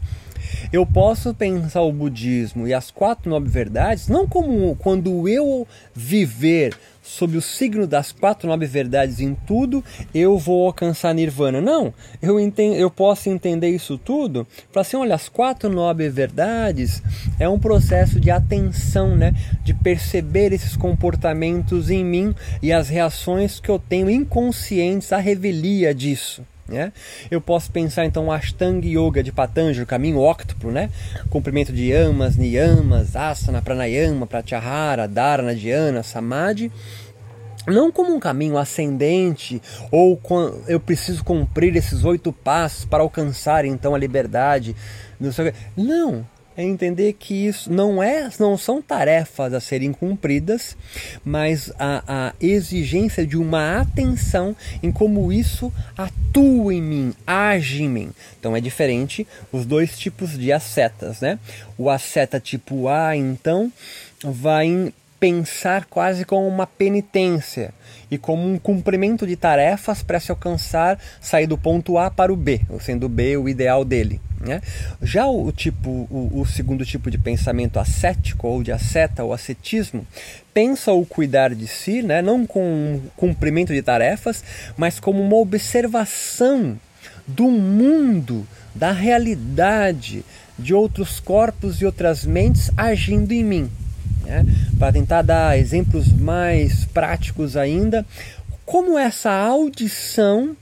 Eu 0.72 0.86
posso 0.86 1.34
pensar 1.34 1.82
o 1.82 1.92
budismo 1.92 2.66
e 2.66 2.74
as 2.74 2.90
quatro 2.90 3.30
nobres 3.30 3.52
verdades 3.52 4.08
não 4.08 4.26
como 4.26 4.76
quando 4.76 5.28
eu 5.28 5.66
viver 5.94 6.74
sob 7.02 7.36
o 7.36 7.42
signo 7.42 7.86
das 7.86 8.12
quatro 8.12 8.48
nobres 8.48 8.70
verdades 8.70 9.20
em 9.20 9.34
tudo, 9.34 9.84
eu 10.14 10.38
vou 10.38 10.66
alcançar 10.66 11.12
nirvana. 11.12 11.60
Não, 11.60 11.92
eu, 12.22 12.38
entendo, 12.38 12.76
eu 12.76 12.90
posso 12.90 13.28
entender 13.28 13.70
isso 13.70 13.98
tudo 13.98 14.46
para 14.72 14.82
assim, 14.82 14.96
olha, 14.96 15.14
as 15.14 15.28
quatro 15.28 15.68
nobres 15.68 16.14
verdades 16.14 17.02
é 17.38 17.48
um 17.48 17.58
processo 17.58 18.20
de 18.20 18.30
atenção, 18.30 19.16
né? 19.16 19.34
de 19.64 19.74
perceber 19.74 20.52
esses 20.52 20.76
comportamentos 20.76 21.90
em 21.90 22.04
mim 22.04 22.34
e 22.62 22.72
as 22.72 22.88
reações 22.88 23.58
que 23.58 23.68
eu 23.68 23.78
tenho 23.78 24.08
inconscientes 24.08 25.12
à 25.12 25.18
revelia 25.18 25.94
disso. 25.94 26.44
Né? 26.72 26.92
Eu 27.30 27.40
posso 27.40 27.70
pensar 27.70 28.04
então 28.06 28.26
o 28.26 28.32
Ashtanga 28.32 28.86
Yoga 28.86 29.22
de 29.22 29.30
Patanjali, 29.30 29.82
o 29.82 29.86
caminho 29.86 30.18
óctuplo, 30.18 30.70
né? 30.70 30.90
Comprimento 31.28 31.72
de 31.72 31.90
yamas, 31.90 32.36
niyamas, 32.36 33.14
asana, 33.14 33.60
pranayama, 33.60 34.26
pratyahara, 34.26 35.06
dharana, 35.06 35.54
dhyana, 35.54 36.02
samadhi 36.02 36.72
não 37.66 37.92
como 37.92 38.12
um 38.12 38.18
caminho 38.18 38.58
ascendente 38.58 39.62
ou 39.90 40.20
eu 40.66 40.80
preciso 40.80 41.22
cumprir 41.22 41.76
esses 41.76 42.04
oito 42.04 42.32
passos 42.32 42.84
para 42.84 43.02
alcançar 43.02 43.64
então 43.64 43.94
a 43.94 43.98
liberdade. 43.98 44.74
Não, 45.76 46.26
é 46.56 46.62
entender 46.62 47.14
que 47.14 47.46
isso 47.46 47.72
não 47.72 48.02
é, 48.02 48.30
não 48.38 48.56
são 48.56 48.82
tarefas 48.82 49.54
a 49.54 49.60
serem 49.60 49.92
cumpridas, 49.92 50.76
mas 51.24 51.72
a, 51.78 52.02
a 52.06 52.32
exigência 52.40 53.26
de 53.26 53.36
uma 53.36 53.80
atenção 53.80 54.54
em 54.82 54.92
como 54.92 55.32
isso 55.32 55.72
atua 55.96 56.74
em 56.74 56.82
mim, 56.82 57.14
age 57.26 57.82
em 57.82 57.88
mim. 57.88 58.10
Então 58.38 58.56
é 58.56 58.60
diferente 58.60 59.26
os 59.50 59.64
dois 59.64 59.98
tipos 59.98 60.38
de 60.38 60.52
ascetas, 60.52 61.20
né? 61.20 61.38
O 61.78 61.88
asceta 61.88 62.38
tipo 62.38 62.88
A, 62.88 63.16
então, 63.16 63.72
vai 64.22 64.92
pensar 65.18 65.84
quase 65.86 66.24
como 66.24 66.48
uma 66.48 66.66
penitência 66.66 67.72
e 68.10 68.18
como 68.18 68.46
um 68.46 68.58
cumprimento 68.58 69.26
de 69.26 69.36
tarefas 69.36 70.02
para 70.02 70.18
se 70.18 70.30
alcançar, 70.30 70.98
sair 71.20 71.46
do 71.46 71.56
ponto 71.56 71.96
A 71.96 72.10
para 72.10 72.32
o 72.32 72.36
B, 72.36 72.60
sendo 72.80 73.08
B 73.08 73.36
o 73.36 73.48
ideal 73.48 73.84
dele. 73.84 74.20
Né? 74.42 74.60
Já 75.00 75.26
o, 75.26 75.52
tipo, 75.52 75.88
o, 75.88 76.40
o, 76.40 76.44
segundo 76.44 76.84
tipo 76.84 77.10
de 77.10 77.16
pensamento 77.16 77.78
ascético 77.78 78.48
ou 78.48 78.62
de 78.62 78.72
asceta 78.72 79.22
ou 79.22 79.32
ascetismo 79.32 80.04
pensa 80.52 80.92
o 80.92 81.06
cuidar 81.06 81.54
de 81.54 81.68
si, 81.68 82.02
né? 82.02 82.20
não 82.20 82.44
com 82.44 82.60
um 82.60 83.02
cumprimento 83.16 83.72
de 83.72 83.80
tarefas, 83.82 84.42
mas 84.76 84.98
como 84.98 85.22
uma 85.22 85.36
observação 85.36 86.76
do 87.24 87.44
mundo, 87.44 88.44
da 88.74 88.90
realidade, 88.90 90.24
de 90.58 90.74
outros 90.74 91.20
corpos 91.20 91.80
e 91.80 91.86
outras 91.86 92.26
mentes 92.26 92.68
agindo 92.76 93.32
em 93.32 93.44
mim 93.44 93.70
né? 94.24 94.44
para 94.78 94.92
tentar 94.92 95.22
dar 95.22 95.58
exemplos 95.58 96.12
mais 96.12 96.84
práticos 96.86 97.56
ainda, 97.56 98.04
como 98.64 98.98
essa 98.98 99.30
audição 99.30 100.56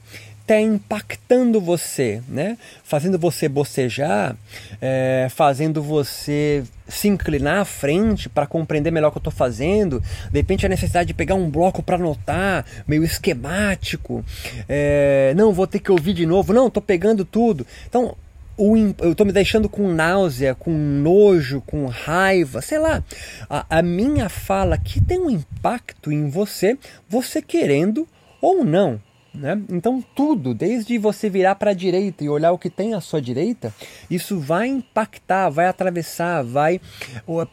está 0.50 0.60
impactando 0.60 1.60
você, 1.60 2.20
né? 2.28 2.58
fazendo 2.82 3.16
você 3.16 3.48
bocejar, 3.48 4.36
é, 4.80 5.28
fazendo 5.30 5.80
você 5.80 6.64
se 6.88 7.06
inclinar 7.06 7.60
à 7.60 7.64
frente 7.64 8.28
para 8.28 8.48
compreender 8.48 8.90
melhor 8.90 9.08
o 9.08 9.10
que 9.12 9.18
eu 9.18 9.20
estou 9.20 9.32
fazendo, 9.32 10.00
de 10.00 10.38
repente 10.40 10.66
a 10.66 10.68
necessidade 10.68 11.06
de 11.06 11.14
pegar 11.14 11.36
um 11.36 11.48
bloco 11.48 11.84
para 11.84 11.94
anotar, 11.94 12.66
meio 12.86 13.04
esquemático, 13.04 14.24
é, 14.68 15.32
não, 15.36 15.52
vou 15.52 15.68
ter 15.68 15.78
que 15.78 15.92
ouvir 15.92 16.14
de 16.14 16.26
novo, 16.26 16.52
não, 16.52 16.66
estou 16.66 16.82
pegando 16.82 17.24
tudo. 17.24 17.64
Então, 17.88 18.16
eu 18.58 19.12
estou 19.12 19.24
me 19.24 19.32
deixando 19.32 19.68
com 19.68 19.88
náusea, 19.88 20.54
com 20.54 20.72
nojo, 20.72 21.62
com 21.64 21.86
raiva, 21.86 22.60
sei 22.60 22.78
lá. 22.78 23.02
A, 23.48 23.78
a 23.78 23.82
minha 23.82 24.28
fala 24.28 24.74
aqui 24.74 25.00
tem 25.00 25.18
um 25.18 25.30
impacto 25.30 26.10
em 26.10 26.28
você, 26.28 26.76
você 27.08 27.40
querendo 27.40 28.06
ou 28.42 28.64
não. 28.64 29.00
Né? 29.32 29.62
Então, 29.70 30.02
tudo, 30.14 30.52
desde 30.52 30.98
você 30.98 31.30
virar 31.30 31.54
para 31.54 31.70
a 31.70 31.74
direita 31.74 32.24
e 32.24 32.28
olhar 32.28 32.52
o 32.52 32.58
que 32.58 32.68
tem 32.68 32.94
à 32.94 33.00
sua 33.00 33.22
direita, 33.22 33.72
isso 34.10 34.38
vai 34.38 34.66
impactar, 34.66 35.48
vai 35.50 35.66
atravessar, 35.66 36.42
vai 36.42 36.80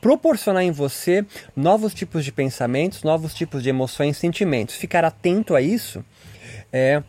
proporcionar 0.01 0.63
em 0.63 0.71
você 0.71 1.25
novos 1.55 1.93
tipos 1.93 2.25
de 2.25 2.31
pensamentos, 2.31 3.03
novos 3.03 3.33
tipos 3.33 3.61
de 3.61 3.69
emoções, 3.69 4.17
sentimentos. 4.17 4.75
Ficar 4.75 5.05
atento 5.05 5.55
a 5.55 5.61
isso 5.61 6.03
é 6.73 7.03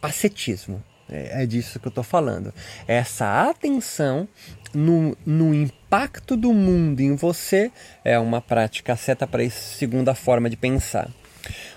ascetismo. 0.00 0.82
É, 1.08 1.42
é 1.42 1.46
disso 1.46 1.78
que 1.78 1.86
eu 1.86 1.90
estou 1.90 2.02
falando. 2.04 2.52
Essa 2.88 3.48
atenção 3.48 4.26
no, 4.74 5.16
no 5.24 5.54
impacto 5.54 6.36
do 6.36 6.52
mundo 6.52 7.00
em 7.00 7.14
você 7.14 7.70
é 8.04 8.18
uma 8.18 8.40
prática 8.40 8.96
certa 8.96 9.26
para 9.26 9.44
essa 9.44 9.76
segunda 9.76 10.14
forma 10.14 10.50
de 10.50 10.56
pensar. 10.56 11.08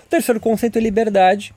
O 0.04 0.08
terceiro 0.08 0.40
conceito 0.40 0.78
é 0.78 0.80
liberdade. 0.80 1.54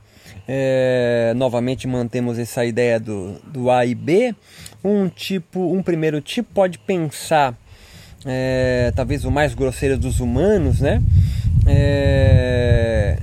É, 0.48 1.34
novamente 1.36 1.88
mantemos 1.88 2.38
essa 2.38 2.66
ideia 2.66 3.00
do, 3.00 3.40
do 3.48 3.72
A 3.72 3.86
e 3.86 3.96
B. 3.96 4.36
Um 4.84 5.08
tipo, 5.08 5.74
um 5.74 5.82
primeiro 5.82 6.20
tipo 6.20 6.50
pode 6.54 6.78
pensar, 6.78 7.58
é, 8.26 8.92
talvez 8.96 9.24
o 9.24 9.32
mais 9.32 9.54
grosseiro 9.54 9.98
dos 9.98 10.20
humanos, 10.20 10.82
né? 10.82 11.02
É, 11.66 13.18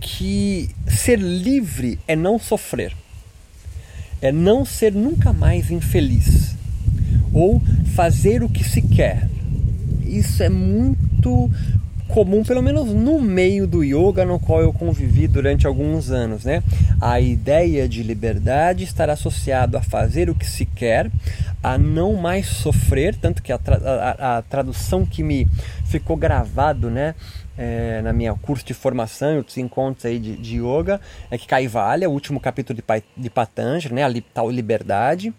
que 0.00 0.68
ser 0.88 1.20
livre 1.20 1.98
é 2.08 2.16
não 2.16 2.38
sofrer, 2.38 2.92
é 4.20 4.32
não 4.32 4.64
ser 4.64 4.92
nunca 4.92 5.32
mais 5.32 5.70
infeliz 5.70 6.56
ou 7.32 7.62
fazer 7.94 8.42
o 8.42 8.48
que 8.48 8.64
se 8.64 8.82
quer. 8.82 9.28
Isso 10.04 10.42
é 10.42 10.48
muito 10.48 11.50
comum, 12.12 12.44
pelo 12.44 12.62
menos 12.62 12.92
no 12.92 13.18
meio 13.18 13.66
do 13.66 13.82
yoga 13.82 14.26
no 14.26 14.38
qual 14.38 14.60
eu 14.60 14.70
convivi 14.70 15.26
durante 15.26 15.66
alguns 15.66 16.10
anos, 16.10 16.44
né? 16.44 16.62
A 17.00 17.18
ideia 17.18 17.88
de 17.88 18.02
liberdade 18.02 18.84
estar 18.84 19.08
associado 19.08 19.78
a 19.78 19.82
fazer 19.82 20.28
o 20.28 20.34
que 20.34 20.44
se 20.44 20.66
quer, 20.66 21.10
a 21.62 21.78
não 21.78 22.12
mais 22.12 22.46
sofrer, 22.46 23.14
tanto 23.14 23.42
que 23.42 23.50
a, 23.50 23.56
tra 23.56 23.76
a, 23.76 24.38
a 24.38 24.42
tradução 24.42 25.06
que 25.06 25.22
me 25.22 25.48
ficou 25.86 26.14
gravado, 26.14 26.90
né? 26.90 27.14
É, 27.56 28.00
na 28.02 28.12
minha 28.12 28.34
curso 28.34 28.64
de 28.64 28.74
formação, 28.74 29.36
outros 29.36 29.56
encontros 29.56 30.04
aí 30.04 30.18
de, 30.18 30.36
de 30.36 30.56
yoga, 30.58 31.00
é 31.30 31.38
que 31.38 31.46
Kaivalya, 31.46 32.08
o 32.08 32.12
último 32.12 32.40
capítulo 32.40 32.78
de, 32.78 33.02
de 33.16 33.30
Patanjali, 33.30 33.94
né, 33.94 34.04
a 34.04 34.12
tal 34.34 34.50
liberdade. 34.50 35.32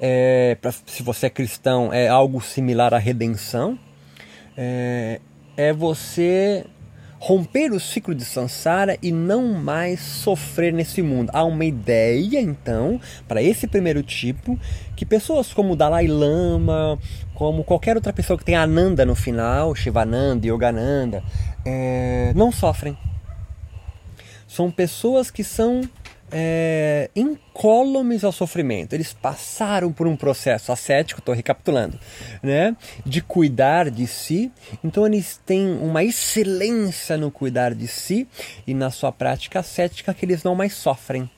É, 0.00 0.56
pra, 0.60 0.72
se 0.72 1.02
você 1.02 1.26
é 1.26 1.30
cristão, 1.30 1.92
é 1.92 2.08
algo 2.08 2.40
similar 2.40 2.92
à 2.92 2.98
redenção. 2.98 3.78
É, 4.60 5.20
é 5.56 5.72
você 5.72 6.66
romper 7.20 7.72
o 7.72 7.78
ciclo 7.80 8.12
de 8.12 8.24
samsara 8.24 8.98
e 9.00 9.12
não 9.12 9.54
mais 9.54 10.00
sofrer 10.00 10.72
nesse 10.72 11.00
mundo. 11.00 11.30
Há 11.32 11.44
uma 11.44 11.64
ideia, 11.64 12.40
então, 12.40 13.00
para 13.28 13.40
esse 13.40 13.68
primeiro 13.68 14.02
tipo, 14.02 14.58
que 14.96 15.06
pessoas 15.06 15.52
como 15.52 15.76
Dalai 15.76 16.08
Lama, 16.08 16.98
como 17.34 17.62
qualquer 17.62 17.94
outra 17.94 18.12
pessoa 18.12 18.36
que 18.36 18.44
tem 18.44 18.56
Ananda 18.56 19.06
no 19.06 19.14
final, 19.14 19.74
Shivananda, 19.74 20.46
Yogananda, 20.46 21.22
é, 21.64 22.32
não 22.34 22.50
sofrem. 22.50 22.98
São 24.48 24.70
pessoas 24.70 25.30
que 25.30 25.44
são 25.44 25.82
é, 26.30 27.10
incólumes 27.14 28.24
ao 28.24 28.32
sofrimento. 28.32 28.92
Eles 28.92 29.12
passaram 29.12 29.92
por 29.92 30.06
um 30.06 30.16
processo 30.16 30.72
ascético, 30.72 31.20
estou 31.20 31.34
recapitulando, 31.34 31.98
né, 32.42 32.76
de 33.04 33.20
cuidar 33.20 33.90
de 33.90 34.06
si. 34.06 34.52
Então 34.82 35.06
eles 35.06 35.40
têm 35.44 35.70
uma 35.80 36.04
excelência 36.04 37.16
no 37.16 37.30
cuidar 37.30 37.74
de 37.74 37.86
si 37.86 38.26
e 38.66 38.74
na 38.74 38.90
sua 38.90 39.12
prática 39.12 39.60
ascética 39.60 40.14
que 40.14 40.24
eles 40.24 40.42
não 40.42 40.54
mais 40.54 40.74
sofrem. 40.74 41.28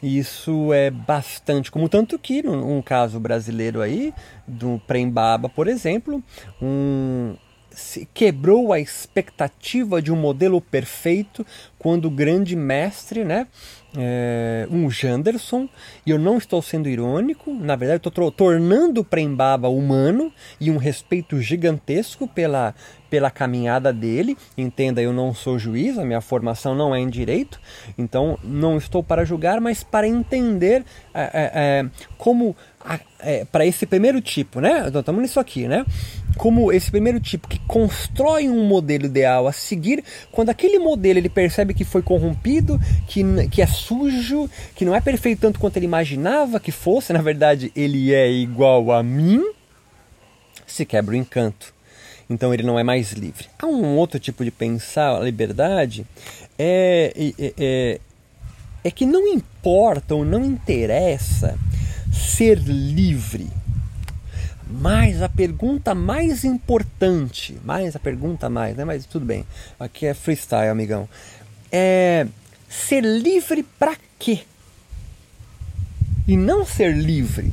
Isso 0.00 0.72
é 0.72 0.90
bastante 0.90 1.72
como 1.72 1.88
tanto 1.88 2.16
que 2.20 2.40
num, 2.40 2.80
caso 2.80 3.18
brasileiro 3.18 3.80
aí 3.80 4.14
do 4.46 4.80
Prembaba, 4.86 5.48
por 5.48 5.66
exemplo, 5.66 6.22
um 6.62 7.34
quebrou 8.12 8.72
a 8.72 8.80
expectativa 8.80 10.00
de 10.02 10.12
um 10.12 10.16
modelo 10.16 10.60
perfeito 10.60 11.46
quando 11.78 12.06
o 12.06 12.10
grande 12.10 12.56
mestre, 12.56 13.24
né, 13.24 13.46
é, 13.96 14.66
um 14.70 14.90
Janderson, 14.90 15.68
e 16.04 16.10
eu 16.10 16.18
não 16.18 16.36
estou 16.36 16.60
sendo 16.60 16.88
irônico, 16.88 17.52
na 17.54 17.76
verdade 17.76 18.06
estou 18.06 18.30
tornando 18.30 19.00
o 19.00 19.04
Prembaba 19.04 19.68
humano 19.68 20.32
e 20.60 20.70
um 20.70 20.76
respeito 20.76 21.40
gigantesco 21.40 22.28
pela, 22.28 22.74
pela 23.08 23.30
caminhada 23.30 23.92
dele. 23.92 24.36
Entenda, 24.56 25.00
eu 25.00 25.12
não 25.12 25.32
sou 25.32 25.58
juiz, 25.58 25.98
a 25.98 26.04
minha 26.04 26.20
formação 26.20 26.74
não 26.74 26.94
é 26.94 27.00
em 27.00 27.08
direito, 27.08 27.60
então 27.96 28.38
não 28.42 28.76
estou 28.76 29.02
para 29.02 29.24
julgar, 29.24 29.60
mas 29.60 29.82
para 29.82 30.06
entender 30.06 30.84
é, 31.14 31.30
é 31.54 31.86
como 32.18 32.56
é, 33.20 33.44
para 33.44 33.66
esse 33.66 33.84
primeiro 33.84 34.20
tipo, 34.20 34.60
né? 34.60 34.90
Estamos 34.94 35.20
nisso 35.20 35.40
aqui, 35.40 35.66
né? 35.66 35.84
Como 36.36 36.72
esse 36.72 36.90
primeiro 36.90 37.20
tipo 37.20 37.48
que 37.48 37.58
constrói 37.60 38.48
um 38.48 38.64
modelo 38.64 39.06
ideal 39.06 39.46
a 39.46 39.52
seguir, 39.52 40.04
quando 40.30 40.50
aquele 40.50 40.78
modelo 40.78 41.18
ele 41.18 41.28
percebe 41.28 41.74
que 41.74 41.84
foi 41.84 42.00
corrompido, 42.00 42.80
que, 43.06 43.22
que 43.48 43.60
é 43.60 43.66
sujo, 43.66 44.48
que 44.74 44.84
não 44.84 44.94
é 44.94 45.00
perfeito 45.00 45.40
tanto 45.40 45.58
quanto 45.58 45.76
ele 45.76 45.86
imaginava 45.86 46.60
que 46.60 46.70
fosse, 46.70 47.12
na 47.12 47.20
verdade 47.20 47.72
ele 47.74 48.14
é 48.14 48.30
igual 48.30 48.92
a 48.92 49.02
mim, 49.02 49.42
se 50.66 50.84
quebra 50.84 51.14
o 51.14 51.18
encanto. 51.18 51.74
Então 52.30 52.52
ele 52.52 52.62
não 52.62 52.78
é 52.78 52.84
mais 52.84 53.12
livre. 53.12 53.46
Há 53.58 53.66
um 53.66 53.96
outro 53.96 54.20
tipo 54.20 54.44
de 54.44 54.50
pensar 54.50 55.16
a 55.16 55.20
liberdade 55.20 56.06
é, 56.58 57.12
é, 57.16 57.54
é, 57.58 58.00
é 58.84 58.90
que 58.90 59.06
não 59.06 59.26
importa 59.26 60.14
ou 60.14 60.24
não 60.24 60.44
interessa 60.44 61.58
ser 62.12 62.58
livre. 62.58 63.48
Mas 64.70 65.22
a 65.22 65.28
pergunta 65.28 65.94
mais 65.94 66.44
importante, 66.44 67.56
mais 67.64 67.96
a 67.96 67.98
pergunta 67.98 68.50
mais, 68.50 68.76
né? 68.76 68.84
Mas 68.84 69.06
tudo 69.06 69.24
bem, 69.24 69.46
aqui 69.80 70.06
é 70.06 70.12
freestyle, 70.12 70.68
amigão. 70.68 71.08
É 71.72 72.26
ser 72.68 73.02
livre 73.02 73.62
para 73.78 73.96
quê? 74.18 74.40
E 76.26 76.36
não 76.36 76.66
ser 76.66 76.94
livre, 76.94 77.50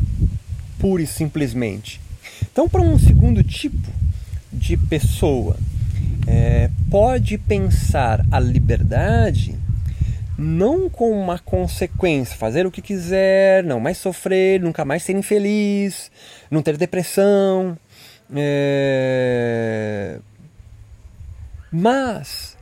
pura 0.77 1.01
e 1.01 1.07
simplesmente. 1.07 2.01
Então, 2.51 2.67
para 2.67 2.81
um 2.81 2.99
segundo 2.99 3.41
tipo 3.43 3.89
de 4.51 4.75
pessoa, 4.75 5.57
é, 6.27 6.69
pode 6.89 7.37
pensar 7.37 8.25
a 8.29 8.39
liberdade 8.39 9.55
não 10.37 10.89
como 10.89 11.19
uma 11.19 11.39
consequência, 11.39 12.35
fazer 12.35 12.65
o 12.65 12.71
que 12.71 12.81
quiser, 12.81 13.63
não 13.63 13.79
mais 13.79 13.97
sofrer, 13.97 14.59
nunca 14.61 14.83
mais 14.83 15.03
ser 15.03 15.13
infeliz, 15.13 16.11
não 16.51 16.61
ter 16.61 16.77
depressão. 16.77 17.77
É... 18.35 20.19
Mas 21.71 22.57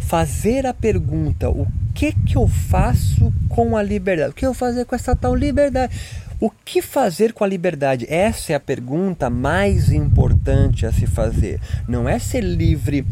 fazer 0.00 0.66
a 0.66 0.74
pergunta: 0.74 1.48
o 1.48 1.66
que 1.94 2.12
que 2.12 2.36
eu 2.36 2.46
faço 2.46 3.32
com 3.48 3.76
a 3.76 3.82
liberdade? 3.82 4.30
O 4.30 4.34
que 4.34 4.46
eu 4.46 4.54
fazer 4.54 4.84
com 4.84 4.94
essa 4.94 5.16
tal 5.16 5.34
liberdade? 5.34 5.94
O 6.40 6.50
que 6.50 6.82
fazer 6.82 7.32
com 7.32 7.44
a 7.44 7.46
liberdade? 7.46 8.06
Essa 8.08 8.52
é 8.52 8.56
a 8.56 8.60
pergunta 8.60 9.30
mais 9.30 9.90
importante 9.90 10.84
a 10.84 10.92
se 10.92 11.06
fazer. 11.06 11.60
Não 11.88 12.08
é 12.08 12.18
ser 12.18 12.42
livre 12.42 13.06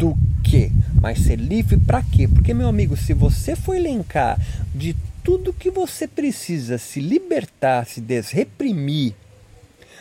do 0.00 0.16
que, 0.42 0.72
mas 0.98 1.18
ser 1.18 1.36
livre 1.36 1.76
para 1.76 2.02
quê? 2.02 2.26
Porque, 2.26 2.54
meu 2.54 2.66
amigo, 2.66 2.96
se 2.96 3.12
você 3.12 3.54
for 3.54 3.76
elencar 3.76 4.40
de 4.74 4.96
tudo 5.22 5.52
que 5.52 5.70
você 5.70 6.08
precisa 6.08 6.78
se 6.78 7.00
libertar, 7.00 7.84
se 7.84 8.00
desreprimir, 8.00 9.12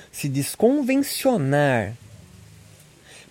se 0.10 0.30
desconvencionar, 0.30 1.94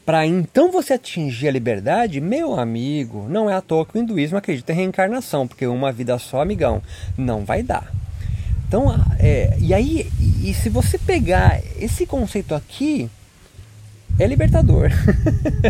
para 0.04 0.26
então 0.26 0.70
você 0.70 0.92
atingir 0.92 1.48
a 1.48 1.52
liberdade, 1.52 2.20
meu 2.20 2.60
amigo, 2.60 3.26
não 3.30 3.48
é 3.48 3.54
à 3.54 3.62
toa 3.62 3.86
que 3.86 3.96
o 3.96 4.00
hinduísmo 4.00 4.36
acredita 4.36 4.72
em 4.72 4.76
reencarnação, 4.76 5.48
porque 5.48 5.66
uma 5.66 5.90
vida 5.90 6.18
só, 6.18 6.42
amigão, 6.42 6.82
não 7.16 7.46
vai 7.46 7.62
dar. 7.62 7.90
Então, 8.66 8.94
é, 9.18 9.56
e 9.58 9.72
aí, 9.72 10.06
e 10.44 10.52
se 10.52 10.68
você 10.68 10.98
pegar 10.98 11.62
esse 11.78 12.04
conceito 12.04 12.54
aqui, 12.54 13.10
é 14.18 14.26
libertador. 14.26 14.90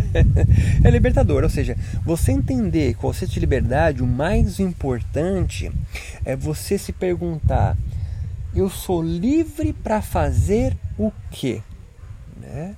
é 0.82 0.90
libertador, 0.90 1.44
ou 1.44 1.50
seja, 1.50 1.76
você 2.04 2.32
entender 2.32 2.94
o 2.94 2.98
conceito 2.98 3.32
de 3.32 3.40
liberdade, 3.40 4.02
o 4.02 4.06
mais 4.06 4.58
importante 4.58 5.70
é 6.24 6.34
você 6.34 6.78
se 6.78 6.92
perguntar: 6.92 7.76
eu 8.54 8.70
sou 8.70 9.02
livre 9.02 9.72
para 9.72 10.00
fazer 10.00 10.76
o 10.98 11.12
quê? 11.30 11.62
Né? 12.40 12.74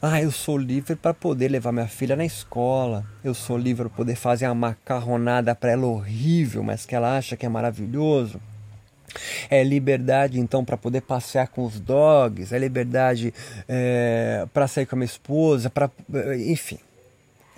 Ah, 0.00 0.22
eu 0.22 0.30
sou 0.30 0.56
livre 0.56 0.94
para 0.94 1.12
poder 1.12 1.48
levar 1.48 1.72
minha 1.72 1.88
filha 1.88 2.14
na 2.14 2.24
escola. 2.24 3.04
Eu 3.24 3.34
sou 3.34 3.58
livre 3.58 3.88
para 3.88 3.96
poder 3.96 4.14
fazer 4.14 4.46
uma 4.46 4.54
macarronada 4.54 5.52
para 5.56 5.72
ela 5.72 5.86
horrível, 5.86 6.62
mas 6.62 6.86
que 6.86 6.94
ela 6.94 7.18
acha 7.18 7.36
que 7.36 7.44
é 7.44 7.48
maravilhoso. 7.48 8.40
É 9.50 9.62
liberdade 9.62 10.38
então 10.38 10.64
para 10.64 10.76
poder 10.76 11.02
passear 11.02 11.48
com 11.48 11.64
os 11.64 11.80
dogs, 11.80 12.54
é 12.54 12.58
liberdade 12.58 13.32
é, 13.68 14.46
para 14.52 14.68
sair 14.68 14.86
com 14.86 14.96
a 14.96 14.98
minha 14.98 15.06
esposa, 15.06 15.70
para 15.70 15.90
enfim. 16.46 16.78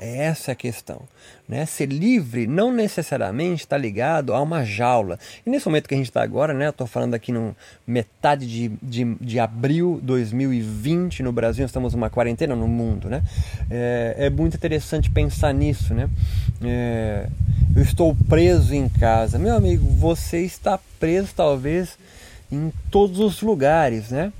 É 0.02 0.24
essa 0.24 0.52
a 0.52 0.54
questão. 0.54 1.02
Né? 1.46 1.66
Ser 1.66 1.84
livre 1.84 2.46
não 2.46 2.72
necessariamente 2.72 3.64
está 3.64 3.76
ligado 3.76 4.32
a 4.32 4.40
uma 4.40 4.64
jaula. 4.64 5.18
E 5.44 5.50
nesse 5.50 5.66
momento 5.66 5.86
que 5.86 5.94
a 5.94 5.96
gente 5.98 6.08
está 6.08 6.22
agora, 6.22 6.54
né, 6.54 6.70
estou 6.70 6.86
falando 6.86 7.12
aqui 7.12 7.30
no 7.30 7.54
metade 7.86 8.46
de, 8.46 8.68
de, 8.82 9.14
de 9.16 9.38
abril 9.38 9.98
de 10.00 10.06
2020 10.06 11.22
no 11.22 11.32
Brasil, 11.32 11.66
estamos 11.66 11.92
numa 11.92 12.08
quarentena 12.08 12.56
no 12.56 12.66
mundo. 12.66 13.10
Né? 13.10 13.22
É, 13.70 14.14
é 14.16 14.30
muito 14.30 14.56
interessante 14.56 15.10
pensar 15.10 15.52
nisso. 15.52 15.92
Né? 15.92 16.08
É, 16.64 17.28
eu 17.74 17.82
estou 17.82 18.16
preso 18.28 18.74
em 18.74 18.88
casa. 18.88 19.38
Meu 19.38 19.54
amigo, 19.54 19.86
você 19.86 20.40
está 20.40 20.78
preso 20.98 21.30
talvez 21.34 21.96
em 22.50 22.72
todos 22.90 23.18
os 23.20 23.40
lugares. 23.42 24.10
Né? 24.10 24.32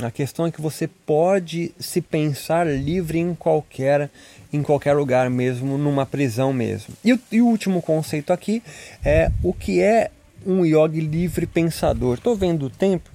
A 0.00 0.10
questão 0.10 0.46
é 0.46 0.50
que 0.50 0.60
você 0.60 0.88
pode 0.88 1.72
se 1.78 2.00
pensar 2.00 2.66
livre 2.66 3.18
em 3.18 3.34
qualquer 3.34 4.10
em 4.52 4.62
qualquer 4.62 4.92
lugar 4.92 5.30
mesmo, 5.30 5.78
numa 5.78 6.04
prisão 6.04 6.52
mesmo. 6.52 6.94
E 7.02 7.14
o, 7.14 7.20
e 7.30 7.40
o 7.40 7.46
último 7.46 7.80
conceito 7.80 8.34
aqui 8.34 8.62
é 9.02 9.30
o 9.42 9.54
que 9.54 9.80
é 9.80 10.10
um 10.44 10.66
yogi 10.66 11.00
livre 11.00 11.46
pensador. 11.46 12.18
Estou 12.18 12.36
vendo 12.36 12.66
o 12.66 12.70
tempo. 12.70 13.08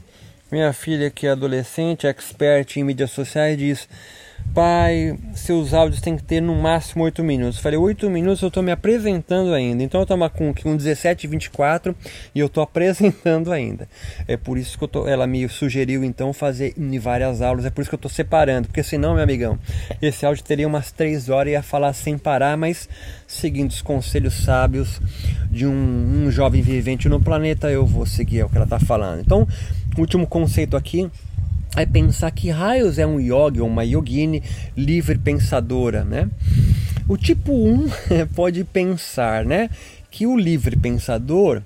Minha 0.51 0.73
filha 0.73 1.11
que 1.11 1.27
é 1.27 1.31
adolescente, 1.31 2.07
expert 2.07 2.77
em 2.77 2.83
mídias 2.83 3.11
sociais, 3.11 3.57
diz 3.57 3.87
pai, 4.57 5.15
seus 5.35 5.71
áudios 5.71 6.01
tem 6.01 6.17
que 6.17 6.23
ter 6.23 6.41
no 6.41 6.55
máximo 6.55 7.03
8 7.03 7.23
minutos. 7.23 7.59
Falei, 7.59 7.77
8 7.77 8.09
minutos 8.09 8.41
eu 8.41 8.47
estou 8.47 8.63
me 8.63 8.71
apresentando 8.71 9.53
ainda. 9.53 9.83
Então 9.83 10.01
eu 10.01 10.03
estou 10.03 10.29
com, 10.31 10.51
com 10.51 10.75
17 10.75 11.25
e 11.25 11.29
24 11.29 11.95
e 12.33 12.39
eu 12.39 12.47
estou 12.47 12.63
apresentando 12.63 13.51
ainda. 13.51 13.87
É 14.27 14.35
por 14.35 14.57
isso 14.57 14.75
que 14.75 14.83
eu 14.83 14.87
tô, 14.87 15.07
ela 15.07 15.27
me 15.27 15.47
sugeriu 15.47 16.03
então 16.03 16.33
fazer 16.33 16.73
em 16.75 16.97
várias 16.97 17.39
aulas. 17.41 17.65
É 17.65 17.69
por 17.69 17.81
isso 17.81 17.89
que 17.91 17.95
eu 17.95 17.97
estou 17.97 18.09
separando. 18.09 18.67
Porque 18.67 18.81
senão, 18.81 19.13
meu 19.13 19.23
amigão, 19.23 19.59
esse 20.01 20.25
áudio 20.25 20.43
teria 20.43 20.67
umas 20.67 20.91
3 20.91 21.29
horas 21.29 21.51
e 21.51 21.53
ia 21.53 21.61
falar 21.61 21.93
sem 21.93 22.17
parar, 22.17 22.57
mas 22.57 22.89
seguindo 23.27 23.69
os 23.69 23.83
conselhos 23.83 24.43
sábios 24.43 24.99
de 25.51 25.67
um, 25.67 26.25
um 26.25 26.31
jovem 26.31 26.63
vivente 26.63 27.07
no 27.07 27.21
planeta, 27.21 27.69
eu 27.69 27.85
vou 27.85 28.07
seguir 28.07 28.43
o 28.43 28.49
que 28.49 28.55
ela 28.55 28.65
está 28.65 28.79
falando. 28.79 29.21
Então, 29.21 29.47
último 29.97 30.25
conceito 30.25 30.75
aqui 30.75 31.09
é 31.77 31.85
pensar 31.85 32.31
que 32.31 32.49
raios 32.49 32.97
é 32.97 33.05
um 33.05 33.19
yogi 33.19 33.61
ou 33.61 33.67
uma 33.67 33.85
yogini 33.85 34.41
livre 34.75 35.17
pensadora, 35.17 36.03
né? 36.03 36.29
O 37.07 37.15
tipo 37.15 37.53
1 37.53 37.87
pode 38.35 38.63
pensar, 38.63 39.45
né, 39.45 39.69
que 40.11 40.27
o 40.27 40.35
livre 40.35 40.75
pensador 40.75 41.61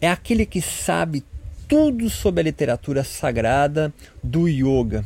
é 0.00 0.10
aquele 0.10 0.44
que 0.44 0.60
sabe 0.60 1.22
tudo 1.68 2.10
sobre 2.10 2.40
a 2.40 2.44
literatura 2.44 3.04
sagrada 3.04 3.92
do 4.22 4.48
yoga, 4.48 5.04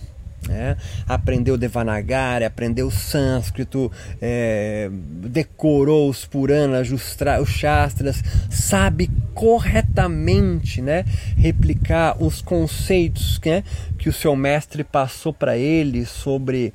né? 0.48 0.76
Aprendeu 1.08 1.56
Devanagari, 1.56 2.44
aprendeu 2.44 2.90
sânscrito, 2.90 3.90
é, 4.20 4.88
decorou 4.92 6.08
os 6.08 6.24
Puranas, 6.24 6.90
os, 6.90 7.16
os 7.40 7.48
Shastras, 7.48 8.22
sabe 8.50 9.10
corretamente 9.34 10.80
né? 10.80 11.04
replicar 11.36 12.22
os 12.22 12.40
conceitos 12.40 13.40
né? 13.44 13.62
que 13.98 14.08
o 14.08 14.12
seu 14.12 14.34
mestre 14.34 14.82
passou 14.82 15.32
para 15.32 15.56
ele 15.56 16.04
sobre 16.04 16.72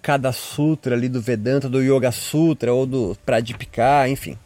cada 0.00 0.32
sutra 0.32 0.94
ali 0.94 1.08
do 1.08 1.20
Vedanta, 1.20 1.68
do 1.68 1.80
Yoga 1.80 2.12
Sutra 2.12 2.72
ou 2.72 2.86
do 2.86 3.16
Pradipika, 3.24 4.08
enfim. 4.08 4.36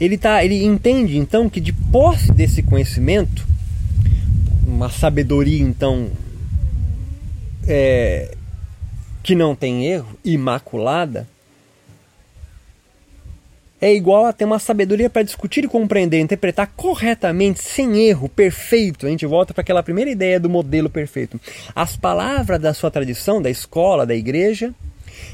Ele, 0.00 0.16
tá, 0.16 0.42
ele 0.42 0.64
entende 0.64 1.18
então 1.18 1.48
que 1.50 1.60
de 1.60 1.72
posse 1.72 2.32
desse 2.32 2.62
conhecimento, 2.62 3.46
uma 4.66 4.88
sabedoria 4.88 5.62
então 5.62 6.08
é, 7.70 8.34
que 9.22 9.34
não 9.34 9.54
tem 9.54 9.86
erro, 9.86 10.18
imaculada, 10.24 11.26
é 13.80 13.94
igual 13.94 14.26
a 14.26 14.32
ter 14.32 14.44
uma 14.44 14.58
sabedoria 14.58 15.08
para 15.08 15.22
discutir 15.22 15.64
e 15.64 15.68
compreender, 15.68 16.20
interpretar 16.20 16.70
corretamente, 16.76 17.60
sem 17.60 17.98
erro, 17.98 18.28
perfeito. 18.28 19.06
A 19.06 19.08
gente 19.08 19.24
volta 19.24 19.54
para 19.54 19.62
aquela 19.62 19.82
primeira 19.82 20.10
ideia 20.10 20.38
do 20.38 20.50
modelo 20.50 20.90
perfeito. 20.90 21.40
As 21.74 21.96
palavras 21.96 22.60
da 22.60 22.74
sua 22.74 22.90
tradição, 22.90 23.40
da 23.40 23.48
escola, 23.48 24.04
da 24.04 24.14
igreja, 24.14 24.74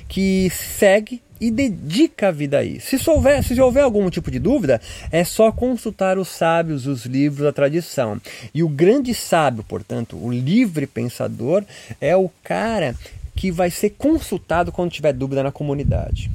que 0.09 0.49
segue 0.51 1.21
e 1.41 1.51
dedica 1.51 2.29
a 2.29 2.31
vida 2.31 2.59
a 2.59 2.65
isso. 2.65 2.99
Se 2.99 3.11
houver, 3.11 3.43
se 3.43 3.61
houver 3.61 3.83
algum 3.83 4.09
tipo 4.11 4.31
de 4.31 4.39
dúvida, 4.39 4.81
é 5.11 5.25
só 5.25 5.53
consultar 5.53 6.19
os 6.19 6.29
sábios, 6.29 6.87
os 6.87 7.05
livros 7.05 7.45
da 7.45 7.53
tradição. 7.53 8.21
E 8.55 8.63
o 8.63 8.69
grande 8.69 9.15
sábio, 9.15 9.65
portanto, 9.65 10.17
o 10.17 10.33
livre 10.33 10.87
pensador, 10.87 11.65
é 12.01 12.17
o 12.17 12.31
cara 12.43 12.95
que 13.35 13.51
vai 13.51 13.71
ser 13.71 13.91
consultado 13.91 14.73
quando 14.73 14.91
tiver 14.91 15.13
dúvida 15.13 15.43
na 15.43 15.53
comunidade. 15.53 16.31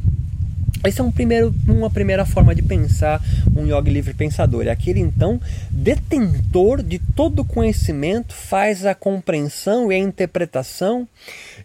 Esse 0.84 1.00
é 1.00 1.04
um 1.04 1.12
primeiro, 1.12 1.54
uma 1.68 1.92
primeira 1.92 2.26
forma 2.26 2.56
de 2.56 2.64
pensar 2.64 3.22
um 3.56 3.68
yogi 3.68 3.92
livre 3.92 4.16
pensador. 4.16 4.66
É 4.66 4.72
aquele 4.72 5.00
então 5.00 5.40
detentor 5.70 6.82
de 6.82 6.98
todo 6.98 7.42
o 7.42 7.46
conhecimento, 7.46 8.34
faz 8.34 8.84
a 8.84 8.96
compreensão 8.96 9.92
e 9.92 9.96
a 9.96 10.00
interpretação 10.00 11.08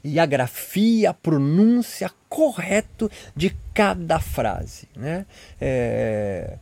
e 0.07 0.21
a 0.21 0.27
grafia, 0.27 1.11
a 1.11 1.14
pronúncia 1.14 2.11
correto 2.29 3.11
de 3.35 3.55
cada 3.75 4.21
frase. 4.21 4.88
Né? 4.95 5.27
É, 5.61 6.59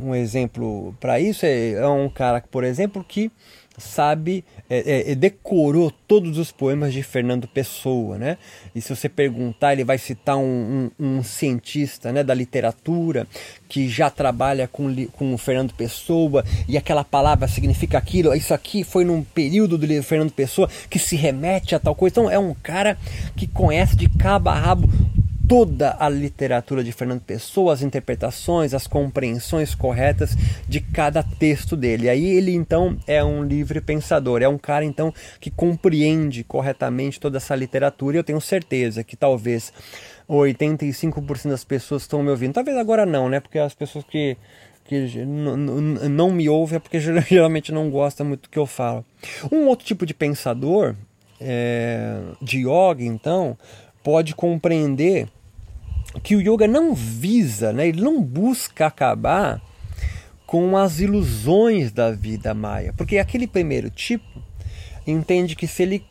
um 0.00 0.14
exemplo 0.14 0.94
para 1.00 1.18
isso 1.18 1.44
é, 1.44 1.72
é 1.72 1.88
um 1.88 2.08
cara, 2.08 2.40
por 2.40 2.62
exemplo, 2.62 3.04
que 3.06 3.32
sabe, 3.78 4.44
é, 4.68 5.12
é, 5.12 5.14
decorou 5.14 5.90
todos 6.06 6.38
os 6.38 6.52
poemas 6.52 6.92
de 6.92 7.02
Fernando 7.02 7.48
Pessoa, 7.48 8.18
né? 8.18 8.36
E 8.74 8.80
se 8.80 8.94
você 8.94 9.08
perguntar, 9.08 9.72
ele 9.72 9.84
vai 9.84 9.98
citar 9.98 10.36
um, 10.36 10.90
um, 10.98 11.18
um 11.18 11.22
cientista 11.22 12.12
né, 12.12 12.22
da 12.22 12.34
literatura 12.34 13.26
que 13.68 13.88
já 13.88 14.10
trabalha 14.10 14.68
com, 14.68 14.94
com 15.12 15.36
Fernando 15.38 15.72
Pessoa 15.74 16.44
e 16.68 16.76
aquela 16.76 17.04
palavra 17.04 17.48
significa 17.48 17.96
aquilo, 17.98 18.34
isso 18.34 18.52
aqui 18.52 18.84
foi 18.84 19.04
num 19.04 19.22
período 19.22 19.78
do 19.78 20.02
Fernando 20.02 20.32
Pessoa 20.32 20.68
que 20.88 20.98
se 20.98 21.16
remete 21.16 21.74
a 21.74 21.80
tal 21.80 21.94
coisa. 21.94 22.12
Então 22.12 22.30
é 22.30 22.38
um 22.38 22.54
cara 22.54 22.98
que 23.36 23.46
conhece 23.46 23.96
de 23.96 24.08
cabo 24.08 24.50
a 24.50 24.54
rabo 24.54 24.88
toda 25.50 25.96
a 25.98 26.08
literatura 26.08 26.84
de 26.84 26.92
Fernando 26.92 27.22
Pessoa, 27.22 27.72
as 27.72 27.82
interpretações, 27.82 28.72
as 28.72 28.86
compreensões 28.86 29.74
corretas 29.74 30.36
de 30.68 30.80
cada 30.80 31.24
texto 31.24 31.76
dele. 31.76 32.08
Aí 32.08 32.24
ele 32.24 32.54
então 32.54 32.96
é 33.04 33.24
um 33.24 33.42
livre 33.42 33.80
pensador, 33.80 34.42
é 34.42 34.48
um 34.48 34.56
cara 34.56 34.84
então 34.84 35.12
que 35.40 35.50
compreende 35.50 36.44
corretamente 36.44 37.18
toda 37.18 37.38
essa 37.38 37.56
literatura. 37.56 38.16
E 38.16 38.20
eu 38.20 38.22
tenho 38.22 38.40
certeza 38.40 39.02
que 39.02 39.16
talvez 39.16 39.72
85% 40.28 41.48
das 41.48 41.64
pessoas 41.64 42.02
estão 42.02 42.22
me 42.22 42.30
ouvindo, 42.30 42.54
talvez 42.54 42.76
agora 42.76 43.04
não, 43.04 43.28
né? 43.28 43.40
Porque 43.40 43.58
as 43.58 43.74
pessoas 43.74 44.04
que 44.04 44.36
que 44.84 45.24
não 45.24 46.30
me 46.30 46.48
ouvem 46.48 46.76
é 46.76 46.78
porque 46.78 47.00
geralmente 47.28 47.72
não 47.72 47.90
gosta 47.90 48.22
muito 48.22 48.42
do 48.42 48.48
que 48.48 48.58
eu 48.58 48.66
falo. 48.66 49.04
Um 49.50 49.66
outro 49.66 49.84
tipo 49.84 50.06
de 50.06 50.14
pensador, 50.14 50.94
é, 51.40 52.20
de 52.40 52.60
yoga, 52.60 53.02
então, 53.02 53.58
pode 54.00 54.32
compreender 54.32 55.28
que 56.22 56.34
o 56.34 56.40
yoga 56.40 56.66
não 56.66 56.94
visa, 56.94 57.72
né, 57.72 57.88
ele 57.88 58.00
não 58.00 58.22
busca 58.22 58.86
acabar 58.86 59.60
com 60.46 60.76
as 60.76 60.98
ilusões 60.98 61.92
da 61.92 62.10
vida 62.10 62.52
maia. 62.52 62.92
Porque 62.96 63.18
aquele 63.18 63.46
primeiro 63.46 63.88
tipo 63.88 64.42
entende 65.06 65.54
que 65.54 65.66
se 65.66 65.82
ele 65.84 66.04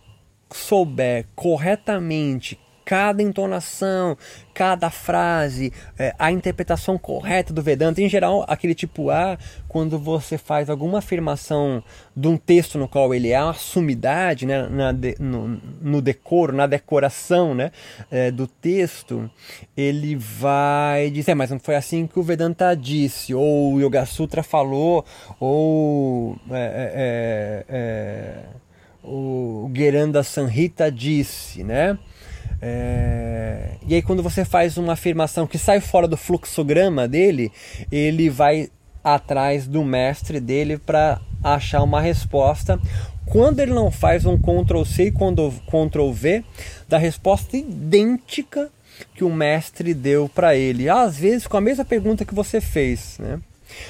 souber 0.52 1.26
corretamente 1.36 2.58
cada 2.90 3.22
entonação, 3.22 4.18
cada 4.52 4.90
frase, 4.90 5.72
é, 5.96 6.16
a 6.18 6.32
interpretação 6.32 6.98
correta 6.98 7.54
do 7.54 7.62
Vedanta. 7.62 8.02
Em 8.02 8.10
geral, 8.10 8.44
aquele 8.48 8.74
tipo 8.74 9.12
A, 9.12 9.38
quando 9.68 10.00
você 10.00 10.40
faz 10.40 10.72
alguma 10.72 10.98
afirmação 10.98 11.84
de 12.18 12.28
um 12.28 12.36
texto 12.36 12.80
no 12.80 12.88
qual 12.88 13.14
ele 13.14 13.30
é 13.30 13.44
uma 13.44 13.54
sumidade 13.54 14.48
né, 14.48 14.68
na 14.68 14.92
de, 14.92 15.16
no, 15.20 15.62
no, 15.80 16.02
decoro, 16.02 16.52
na 16.52 16.66
decoração 16.66 17.54
né, 17.54 17.72
é, 18.10 18.32
do 18.32 18.48
texto, 18.48 19.30
ele 19.78 20.16
vai 20.16 21.12
dizer, 21.12 21.36
mas 21.36 21.52
não 21.52 21.60
foi 21.60 21.76
assim 21.76 22.08
que 22.08 22.18
o 22.18 22.24
Vedanta 22.24 22.74
disse, 22.74 23.36
ou 23.36 23.76
o 23.76 23.80
Yoga 23.86 24.04
Sutra 24.08 24.42
falou, 24.42 25.06
ou 25.40 26.36
é, 26.50 26.96
é, 26.96 27.66
é 27.70 28.60
o 29.04 29.72
Geranda 29.74 30.24
Sanhita 30.24 30.92
disse, 30.92 31.64
né? 31.64 31.98
É... 32.62 33.72
E 33.88 33.96
aí, 33.96 34.02
quando 34.02 34.22
você 34.22 34.44
faz 34.44 34.78
uma 34.78 34.94
afirmação 34.94 35.48
que 35.48 35.58
sai 35.58 35.80
fora 35.80 36.08
do 36.08 36.18
fluxograma 36.18 37.08
dele, 37.08 37.52
ele 37.92 38.30
vai 38.30 38.70
atrás 39.04 39.68
do 39.68 39.84
mestre 39.84 40.40
dele 40.40 40.78
para 40.78 41.20
achar 41.44 41.82
uma 41.82 42.02
resposta. 42.02 42.80
Quando 43.26 43.60
ele 43.60 43.74
não 43.74 43.92
faz 43.92 44.26
um 44.26 44.38
Ctrl 44.38 44.84
C 44.84 45.06
e 45.06 45.12
Ctrl 45.12 46.12
V 46.12 46.44
da 46.88 46.98
resposta 46.98 47.56
idêntica 47.56 48.70
que 49.14 49.24
o 49.24 49.32
mestre 49.32 49.94
deu 49.94 50.28
para 50.28 50.56
ele, 50.56 50.90
às 50.90 51.18
vezes 51.18 51.48
com 51.48 51.56
a 51.56 51.62
mesma 51.62 51.86
pergunta 51.86 52.26
que 52.26 52.34
você 52.34 52.60
fez, 52.60 53.18
né? 53.20 53.40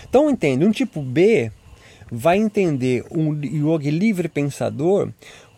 Então 0.08 0.30
entende, 0.30 0.66
um 0.66 0.72
tipo 0.72 1.02
B 1.02 1.52
vai 2.12 2.38
entender 2.38 3.06
um 3.10 3.34
yogi 3.42 3.90
livre 3.90 4.28
pensador 4.28 5.10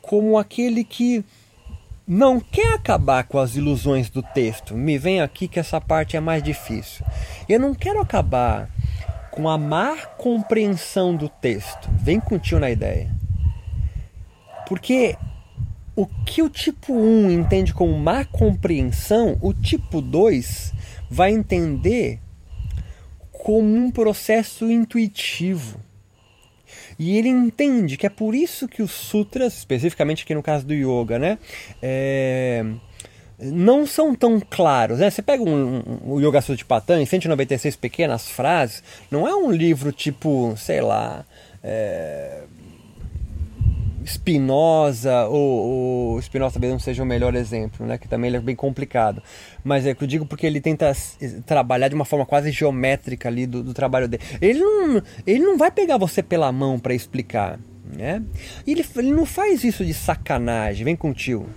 como 0.02 0.38
aquele 0.38 0.84
que 0.84 1.24
não 2.13 2.41
quer 2.41 2.74
acabar 2.74 3.24
com 3.24 3.39
as 3.39 3.56
ilusões 3.56 4.10
do 4.10 4.21
texto. 4.21 4.76
Me 4.76 4.97
vem 4.97 5.21
aqui 5.21 5.47
que 5.47 5.58
essa 5.58 5.80
parte 5.80 6.17
é 6.17 6.19
mais 6.19 6.43
difícil. 6.43 7.06
Eu 7.47 7.58
não 7.58 7.74
quero 7.74 8.02
acabar 8.02 8.69
com 9.32 9.47
a 9.47 9.58
má 9.58 9.95
compreensão 10.17 11.15
do 11.15 11.30
texto. 11.30 11.89
Vem 12.04 12.19
contigo 12.19 12.60
na 12.60 12.69
ideia. 12.69 13.15
Porque 14.67 15.15
o 15.95 16.06
que 16.06 16.41
o 16.41 16.50
tipo 16.50 16.93
1 16.93 17.32
entende 17.32 17.74
como 17.74 17.97
má 17.97 18.26
compreensão, 18.26 19.38
o 19.39 19.54
tipo 19.54 20.02
2 20.02 20.74
vai 21.10 21.32
entender 21.32 22.19
como 23.32 23.74
um 23.74 23.89
processo 23.89 24.69
intuitivo. 24.69 25.80
E 26.97 27.17
ele 27.17 27.30
entende 27.30 27.97
que 27.97 28.06
é 28.06 28.10
por 28.10 28.36
isso 28.36 28.67
que 28.67 28.82
os 28.82 28.91
sutras, 28.91 29.58
especificamente 29.58 30.23
aqui 30.23 30.34
no 30.34 30.43
caso 30.43 30.65
do 30.65 30.73
yoga, 30.73 31.17
né? 31.17 31.38
É, 31.82 32.63
não 33.41 33.88
são 33.88 34.13
tão 34.13 34.39
claros. 34.39 34.99
Né? 34.99 35.10
Você 35.10 35.21
pega 35.21 35.43
um, 35.43 35.77
um, 35.77 36.13
o 36.13 36.19
Yoga 36.19 36.41
Sutra 36.41 36.58
de 36.58 36.65
Patanjali, 36.65 37.06
196 37.06 37.75
pequenas 37.75 38.30
frases, 38.30 38.84
não 39.10 39.27
é 39.27 39.36
um 39.36 39.51
livro 39.51 39.91
tipo, 39.91 40.54
sei 40.58 40.82
lá, 40.82 41.25
é, 41.63 42.43
Spinoza, 44.05 45.25
ou, 45.27 46.13
ou 46.13 46.21
Spinoza 46.21 46.53
talvez 46.53 46.71
não 46.71 46.79
seja 46.79 47.03
o 47.03 47.05
melhor 47.05 47.35
exemplo, 47.35 47.85
né? 47.85 47.97
que 47.97 48.07
também 48.07 48.33
é 48.33 48.39
bem 48.39 48.55
complicado. 48.55 49.21
Mas 49.63 49.85
é 49.85 49.93
que 49.93 50.03
eu 50.03 50.07
digo 50.07 50.25
porque 50.25 50.45
ele 50.45 50.59
tenta 50.59 50.91
trabalhar 51.45 51.87
de 51.87 51.95
uma 51.95 52.05
forma 52.05 52.25
quase 52.25 52.51
geométrica 52.51 53.29
ali 53.29 53.45
do, 53.45 53.63
do 53.63 53.73
trabalho 53.73 54.07
dele. 54.07 54.23
Ele 54.41 54.59
não, 54.59 55.01
ele 55.25 55.43
não 55.43 55.57
vai 55.57 55.71
pegar 55.71 55.97
você 55.97 56.23
pela 56.23 56.51
mão 56.51 56.79
para 56.79 56.93
explicar. 56.93 57.59
Né? 57.97 58.21
Ele, 58.65 58.85
ele 58.97 59.11
não 59.11 59.25
faz 59.25 59.63
isso 59.63 59.85
de 59.85 59.93
sacanagem, 59.93 60.85
vem 60.85 60.95
com 60.95 61.13
tio. 61.13 61.47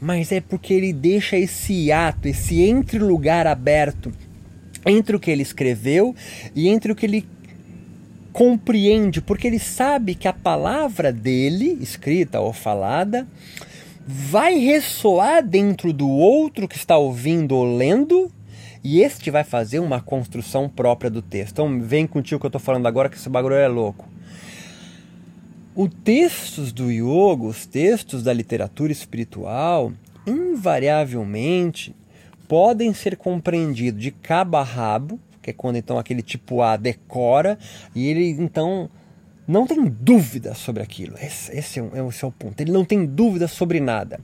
Mas 0.00 0.32
é 0.32 0.40
porque 0.40 0.72
ele 0.72 0.92
deixa 0.92 1.36
esse 1.36 1.92
ato, 1.92 2.28
esse 2.28 2.62
entre 2.62 2.98
lugar 2.98 3.46
aberto 3.46 4.12
entre 4.86 5.14
o 5.14 5.20
que 5.20 5.30
ele 5.30 5.42
escreveu 5.42 6.14
e 6.54 6.68
entre 6.68 6.90
o 6.90 6.94
que 6.94 7.04
ele 7.04 7.26
compreende, 8.32 9.20
porque 9.20 9.46
ele 9.46 9.58
sabe 9.58 10.14
que 10.14 10.28
a 10.28 10.32
palavra 10.32 11.12
dele, 11.12 11.78
escrita 11.80 12.40
ou 12.40 12.52
falada, 12.52 13.26
vai 14.06 14.58
ressoar 14.58 15.46
dentro 15.46 15.92
do 15.92 16.08
outro 16.08 16.66
que 16.66 16.76
está 16.76 16.96
ouvindo 16.96 17.56
ou 17.56 17.76
lendo, 17.76 18.30
e 18.82 19.02
este 19.02 19.30
vai 19.30 19.44
fazer 19.44 19.78
uma 19.78 20.00
construção 20.00 20.68
própria 20.68 21.10
do 21.10 21.20
texto. 21.20 21.52
Então 21.52 21.80
vem 21.80 22.06
contigo 22.06 22.40
que 22.40 22.46
eu 22.46 22.48
estou 22.48 22.60
falando 22.60 22.86
agora 22.86 23.08
que 23.08 23.16
esse 23.16 23.28
bagulho 23.28 23.54
é 23.54 23.68
louco. 23.68 24.08
Os 25.74 25.90
textos 26.02 26.72
do 26.72 26.90
yoga, 26.90 27.44
os 27.44 27.66
textos 27.66 28.22
da 28.22 28.32
literatura 28.32 28.90
espiritual, 28.90 29.92
invariavelmente 30.26 31.94
podem 32.48 32.92
ser 32.92 33.16
compreendidos 33.16 34.02
de 34.02 34.10
cabo 34.10 34.56
a 34.56 34.62
rabo 34.62 35.20
que 35.42 35.50
é 35.50 35.52
quando 35.52 35.76
então 35.76 35.98
aquele 35.98 36.22
tipo 36.22 36.62
A 36.62 36.76
decora 36.76 37.58
e 37.94 38.08
ele 38.08 38.30
então 38.30 38.90
não 39.50 39.66
tem 39.66 39.84
dúvida 39.84 40.54
sobre 40.54 40.82
aquilo. 40.82 41.16
Esse, 41.18 41.56
esse, 41.56 41.80
é, 41.80 41.82
o, 41.82 42.08
esse 42.08 42.24
é 42.24 42.28
o 42.28 42.30
ponto. 42.30 42.60
Ele 42.60 42.70
não 42.70 42.84
tem 42.84 43.04
dúvida 43.04 43.48
sobre 43.48 43.80
nada. 43.80 44.20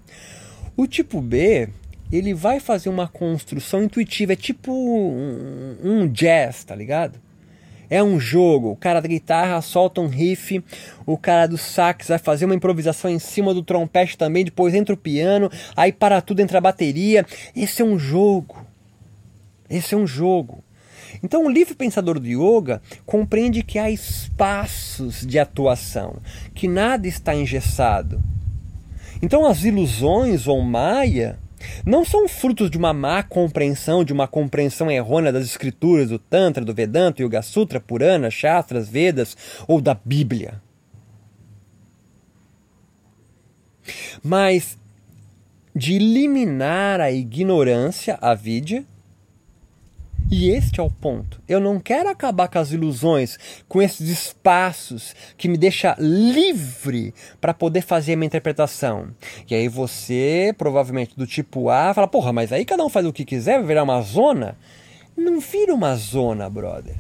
O 0.76 0.87
tipo 0.87 1.20
B, 1.20 1.68
ele 2.12 2.33
vai 2.33 2.61
fazer 2.61 2.88
uma 2.88 3.09
construção 3.09 3.83
intuitiva, 3.83 4.35
é 4.35 4.37
tipo 4.37 4.72
um, 4.72 5.76
um 5.83 6.09
jazz, 6.09 6.62
tá 6.62 6.76
ligado? 6.76 7.18
É 7.90 8.02
um 8.02 8.20
jogo. 8.20 8.70
O 8.70 8.76
cara 8.76 9.00
da 9.00 9.09
guitarra 9.09 9.61
solta 9.62 10.00
um 10.00 10.07
riff, 10.07 10.62
o 11.05 11.16
cara 11.16 11.46
do 11.46 11.59
sax 11.59 12.09
vai 12.09 12.18
fazer 12.18 12.44
uma 12.44 12.55
improvisação 12.55 13.11
em 13.11 13.18
cima 13.18 13.55
do 13.55 13.62
trompete 13.62 14.16
também, 14.18 14.44
depois 14.44 14.74
entra 14.74 14.94
o 14.94 14.98
piano, 14.98 15.50
aí 15.76 15.92
para 15.92 16.20
tudo 16.20 16.40
entra 16.40 16.59
a 16.59 16.61
bateria. 16.61 17.24
Esse 17.55 17.83
é 17.83 17.85
um 17.85 17.98
jogo. 17.98 18.64
Esse 19.68 19.94
é 19.94 19.98
um 19.98 20.07
jogo. 20.07 20.62
Então, 21.22 21.44
o 21.44 21.50
livre 21.50 21.74
pensador 21.74 22.18
do 22.18 22.26
yoga 22.26 22.81
compreende 23.05 23.62
que 23.62 23.79
há 23.79 23.90
espaços 23.90 25.26
de 25.26 25.38
atuação, 25.38 26.16
que 26.55 26.68
nada 26.68 27.07
está 27.07 27.35
engessado. 27.35 28.22
Então, 29.22 29.46
as 29.46 29.64
ilusões 29.64 30.46
ou 30.46 30.61
maia 30.62 31.38
não 31.85 32.05
são 32.05 32.29
frutos 32.29 32.70
de 32.70 32.79
uma 32.79 32.92
má 32.92 33.22
compreensão, 33.22 34.05
de 34.05 34.12
uma 34.12 34.29
compreensão 34.29 34.90
errônea 34.90 35.33
das 35.33 35.44
escrituras, 35.44 36.11
do 36.11 36.18
Tantra, 36.18 36.64
do 36.64 36.74
Vedanta, 36.74 37.22
Yoga 37.22 37.42
Sutra, 37.42 37.81
Purana, 37.81 38.31
Shastras, 38.31 38.88
Vedas 38.88 39.37
ou 39.66 39.81
da 39.81 39.94
Bíblia. 39.94 40.61
Mas 44.22 44.79
de 45.74 45.94
eliminar 45.94 47.00
a 47.00 47.11
ignorância, 47.12 48.18
a 48.20 48.35
vidya, 48.35 48.85
e 50.30 50.50
este 50.50 50.80
é 50.80 50.82
o 50.82 50.90
ponto. 50.90 51.40
Eu 51.46 51.60
não 51.60 51.78
quero 51.78 52.08
acabar 52.08 52.48
com 52.48 52.58
as 52.58 52.72
ilusões, 52.72 53.38
com 53.68 53.80
esses 53.80 54.08
espaços 54.08 55.14
que 55.36 55.48
me 55.48 55.56
deixa 55.56 55.96
livre 55.98 57.14
para 57.40 57.54
poder 57.54 57.82
fazer 57.82 58.14
a 58.14 58.16
minha 58.16 58.26
interpretação. 58.26 59.08
E 59.48 59.54
aí 59.54 59.68
você, 59.68 60.54
provavelmente 60.58 61.16
do 61.16 61.26
tipo 61.26 61.70
A, 61.70 61.94
fala: 61.94 62.08
"Porra, 62.08 62.32
mas 62.32 62.52
aí 62.52 62.64
cada 62.64 62.84
um 62.84 62.88
faz 62.88 63.06
o 63.06 63.12
que 63.12 63.24
quiser, 63.24 63.58
vai 63.58 63.66
virar 63.68 63.84
uma 63.84 64.00
zona?" 64.02 64.56
Não 65.16 65.40
vira 65.40 65.74
uma 65.74 65.96
zona, 65.96 66.50
brother. 66.50 66.96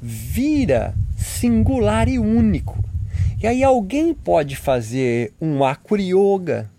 Vira 0.00 0.94
singular 1.16 2.06
e 2.06 2.18
único. 2.18 2.84
E 3.40 3.46
aí 3.46 3.64
alguém 3.64 4.12
pode 4.12 4.56
fazer 4.56 5.32
um 5.40 5.64
acro 5.64 5.98
yoga 5.98 6.70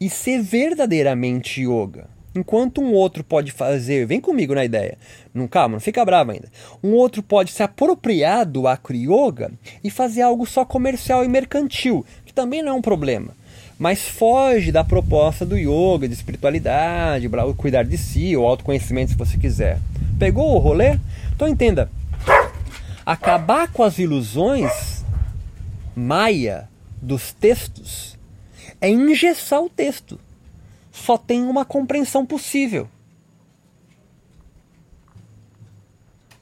e 0.00 0.10
ser 0.10 0.42
verdadeiramente 0.42 1.62
yoga. 1.62 2.11
Enquanto 2.34 2.80
um 2.80 2.92
outro 2.92 3.22
pode 3.22 3.52
fazer, 3.52 4.06
vem 4.06 4.20
comigo 4.20 4.54
na 4.54 4.64
ideia, 4.64 4.96
não 5.34 5.46
calma, 5.46 5.74
não 5.74 5.80
fica 5.80 6.04
bravo 6.04 6.30
ainda. 6.30 6.48
Um 6.82 6.92
outro 6.92 7.22
pode 7.22 7.52
se 7.52 7.62
apropriar 7.62 8.46
do 8.46 8.66
acro 8.66 8.96
yoga 8.96 9.50
e 9.84 9.90
fazer 9.90 10.22
algo 10.22 10.46
só 10.46 10.64
comercial 10.64 11.24
e 11.24 11.28
mercantil, 11.28 12.06
que 12.24 12.32
também 12.32 12.62
não 12.62 12.72
é 12.72 12.74
um 12.74 12.82
problema. 12.82 13.34
mas 13.78 14.06
foge 14.06 14.70
da 14.70 14.84
proposta 14.84 15.44
do 15.44 15.56
yoga, 15.58 16.06
de 16.06 16.14
espiritualidade, 16.14 17.28
cuidar 17.56 17.82
de 17.82 17.98
si, 17.98 18.36
ou 18.36 18.46
autoconhecimento 18.46 19.10
se 19.10 19.16
você 19.16 19.36
quiser. 19.36 19.80
Pegou 20.20 20.54
o 20.54 20.58
rolê? 20.58 20.98
Então 21.34 21.48
entenda, 21.48 21.90
acabar 23.04 23.72
com 23.72 23.82
as 23.82 23.98
ilusões 23.98 25.04
maia 25.96 26.68
dos 27.00 27.32
textos 27.32 28.16
é 28.80 28.88
engessar 28.88 29.60
o 29.60 29.68
texto. 29.68 30.18
Só 30.92 31.16
tem 31.16 31.42
uma 31.42 31.64
compreensão 31.64 32.24
possível. 32.24 32.88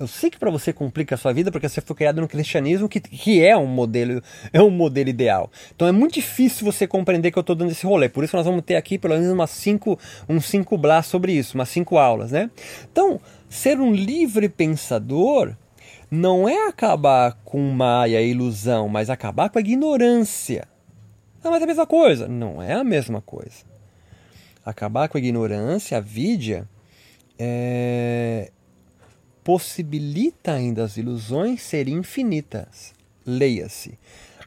Eu 0.00 0.06
sei 0.06 0.30
que 0.30 0.38
para 0.38 0.50
você 0.50 0.72
complica 0.72 1.14
a 1.14 1.18
sua 1.18 1.30
vida 1.30 1.52
porque 1.52 1.68
você 1.68 1.82
foi 1.82 1.94
criado 1.94 2.22
no 2.22 2.26
cristianismo 2.26 2.88
que, 2.88 2.98
que 3.00 3.44
é 3.44 3.54
um 3.54 3.66
modelo 3.66 4.22
é 4.50 4.62
um 4.62 4.70
modelo 4.70 5.10
ideal. 5.10 5.50
Então 5.76 5.86
é 5.86 5.92
muito 5.92 6.14
difícil 6.14 6.64
você 6.64 6.86
compreender 6.86 7.30
que 7.30 7.38
eu 7.38 7.42
estou 7.42 7.54
dando 7.54 7.70
esse 7.70 7.84
rolê. 7.84 8.08
Por 8.08 8.24
isso 8.24 8.34
nós 8.34 8.46
vamos 8.46 8.64
ter 8.64 8.76
aqui 8.76 8.98
pelo 8.98 9.14
menos 9.14 9.30
umas 9.30 9.50
cinco, 9.50 9.98
uns 10.26 10.46
cinco 10.46 10.78
blás 10.78 11.04
sobre 11.04 11.32
isso, 11.32 11.54
umas 11.54 11.68
cinco 11.68 11.98
aulas, 11.98 12.32
né? 12.32 12.50
Então, 12.90 13.20
ser 13.46 13.78
um 13.78 13.92
livre 13.92 14.48
pensador 14.48 15.54
não 16.10 16.48
é 16.48 16.66
acabar 16.66 17.38
com 17.44 17.60
Maia, 17.70 18.22
ilusão, 18.22 18.88
mas 18.88 19.10
acabar 19.10 19.50
com 19.50 19.58
a 19.58 19.60
ignorância. 19.60 20.66
Não, 21.44 21.50
mas 21.50 21.60
é 21.60 21.64
a 21.64 21.68
mesma 21.68 21.86
coisa. 21.86 22.26
Não 22.26 22.62
é 22.62 22.72
a 22.72 22.82
mesma 22.82 23.20
coisa. 23.20 23.69
Acabar 24.64 25.08
com 25.08 25.16
a 25.16 25.20
ignorância, 25.20 25.96
a 25.96 26.00
vidya, 26.00 26.68
é, 27.38 28.50
possibilita 29.42 30.52
ainda 30.52 30.84
as 30.84 30.96
ilusões 30.96 31.62
serem 31.62 31.94
infinitas. 31.94 32.92
Leia-se, 33.24 33.98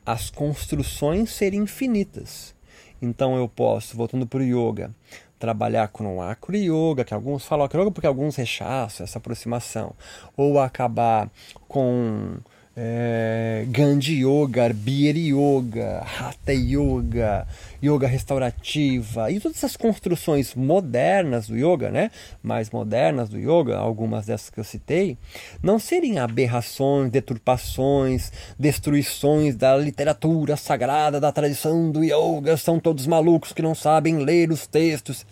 as 0.06 0.30
construções 0.30 1.32
serem 1.32 1.62
infinitas. 1.62 2.54
Então 3.02 3.36
eu 3.36 3.50
posso, 3.50 3.98
voltando 3.98 4.26
para 4.26 4.40
o 4.40 4.44
yoga, 4.44 4.94
trabalhar 5.38 5.90
com 5.90 6.18
o 6.18 6.22
acro 6.22 6.56
yoga, 6.56 7.04
que 7.04 7.14
alguns 7.14 7.46
falam 7.46 7.66
acro 7.66 7.82
yoga 7.82 7.92
porque 7.92 8.08
alguns 8.08 8.36
rechaçam 8.36 9.04
essa 9.04 9.18
aproximação, 9.18 9.94
ou 10.38 10.60
acabar 10.60 11.30
com 11.68 12.38
é, 12.76 13.66
Gandhi 13.70 14.26
Yoga, 14.26 14.64
Arbir 14.64 15.16
Yoga, 15.16 16.00
Hatha 16.00 16.54
Yoga, 16.54 17.48
Yoga 17.84 18.08
restaurativa 18.08 19.30
e 19.30 19.40
todas 19.40 19.58
essas 19.58 19.78
construções 19.78 20.56
modernas 20.56 21.48
do 21.48 21.56
yoga, 21.56 21.92
né? 21.92 22.10
Mais 22.42 22.72
modernas 22.72 23.30
do 23.30 23.38
yoga, 23.38 23.78
algumas 23.78 24.26
dessas 24.26 24.50
que 24.50 24.60
eu 24.60 24.64
citei, 24.64 25.18
não 25.62 25.78
serem 25.78 26.18
aberrações, 26.18 27.12
deturpações, 27.12 28.32
destruições 28.58 29.56
da 29.56 29.78
literatura 29.78 30.58
sagrada, 30.58 31.20
da 31.20 31.32
tradição 31.32 31.92
do 31.92 32.04
yoga, 32.04 32.58
são 32.58 32.80
todos 32.80 33.06
malucos 33.06 33.54
que 33.54 33.62
não 33.62 33.76
sabem 33.76 34.18
ler 34.18 34.50
os 34.50 34.66
textos. 34.66 35.26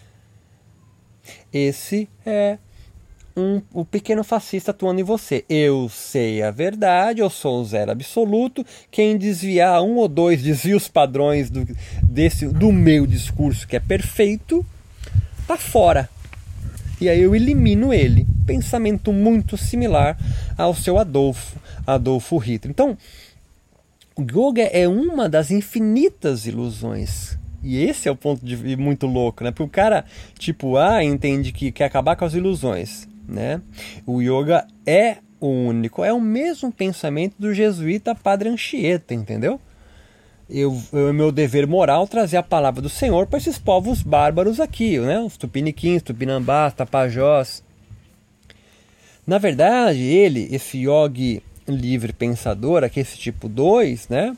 Esse 1.52 2.08
é 2.26 2.58
um, 3.36 3.62
o 3.74 3.86
pequeno 3.86 4.24
fascista 4.24 4.72
atuando 4.72 5.02
em 5.02 5.04
você. 5.04 5.46
Eu 5.50 5.90
sei 5.90 6.42
a 6.42 6.52
verdade, 6.52 7.22
eu 7.22 7.30
sou 7.30 7.62
o 7.62 7.66
zero 7.66 7.92
absoluto. 7.92 8.66
Quem 8.90 9.18
desviar 9.18 9.82
um 9.82 9.98
ou 9.98 10.08
dois 10.08 10.42
desvios 10.42 10.88
padrões 10.88 11.50
do, 11.50 11.68
desse, 12.04 12.48
do 12.48 12.72
meu 12.72 13.06
discurso, 13.06 13.68
que 13.68 13.76
é 13.76 13.80
perfeito, 13.80 14.66
tá 15.48 15.58
fora. 15.58 16.10
E 17.00 17.10
aí 17.10 17.22
eu 17.22 17.36
elimino 17.36 17.94
ele. 17.94 18.28
Pensamento 18.46 19.12
muito 19.12 19.58
similar 19.58 20.18
ao 20.58 20.76
seu 20.76 20.98
Adolfo, 20.98 21.58
Adolfo 21.86 22.38
Hitler. 22.38 22.72
Então, 22.72 22.98
o 24.16 24.22
yoga 24.22 24.64
é 24.64 24.88
uma 24.88 25.28
das 25.28 25.52
infinitas 25.52 26.46
ilusões 26.46 27.40
e 27.64 27.78
esse 27.84 28.08
é 28.08 28.12
o 28.12 28.16
ponto 28.16 28.44
de 28.44 28.76
muito 28.76 29.06
louco, 29.06 29.44
né? 29.44 29.52
Porque 29.52 29.64
o 29.64 29.68
cara 29.68 30.04
tipo 30.38 30.78
A 30.78 31.04
entende 31.04 31.52
que 31.52 31.72
quer 31.72 31.86
acabar 31.86 32.16
com 32.16 32.26
as 32.26 32.34
ilusões 32.34 33.08
né? 33.28 33.62
O 34.06 34.22
yoga 34.22 34.66
é 34.86 35.18
o 35.40 35.48
único, 35.48 36.04
é 36.04 36.14
o 36.14 36.22
mesmo 36.22 36.72
pensamento 36.72 37.34
do 37.40 37.54
jesuíta 37.54 38.14
Padre 38.14 38.50
Anchieta, 38.50 39.14
entendeu? 39.14 39.60
Eu, 40.48 40.80
é 40.94 41.14
meu 41.14 41.32
dever 41.32 41.66
moral 41.66 42.08
trazer 42.08 42.38
a 42.38 42.44
palavra 42.44 42.82
do 42.82 42.90
Senhor 42.90 43.26
para 43.26 43.40
esses 43.40 43.58
povos 43.58 44.04
bárbaros 44.04 44.60
aqui, 44.60 45.00
né? 45.00 45.20
Os 45.20 45.38
tupiniquins, 45.38 46.04
tupinambás, 46.04 46.74
tapajós. 46.74 47.64
Na 49.26 49.38
verdade, 49.38 50.02
ele, 50.02 50.48
esse 50.52 50.80
yogi 50.80 51.42
livre 51.68 52.12
pensador, 52.12 52.84
aqui 52.84 53.00
esse 53.00 53.18
tipo 53.18 53.48
2, 53.48 54.10
né? 54.10 54.36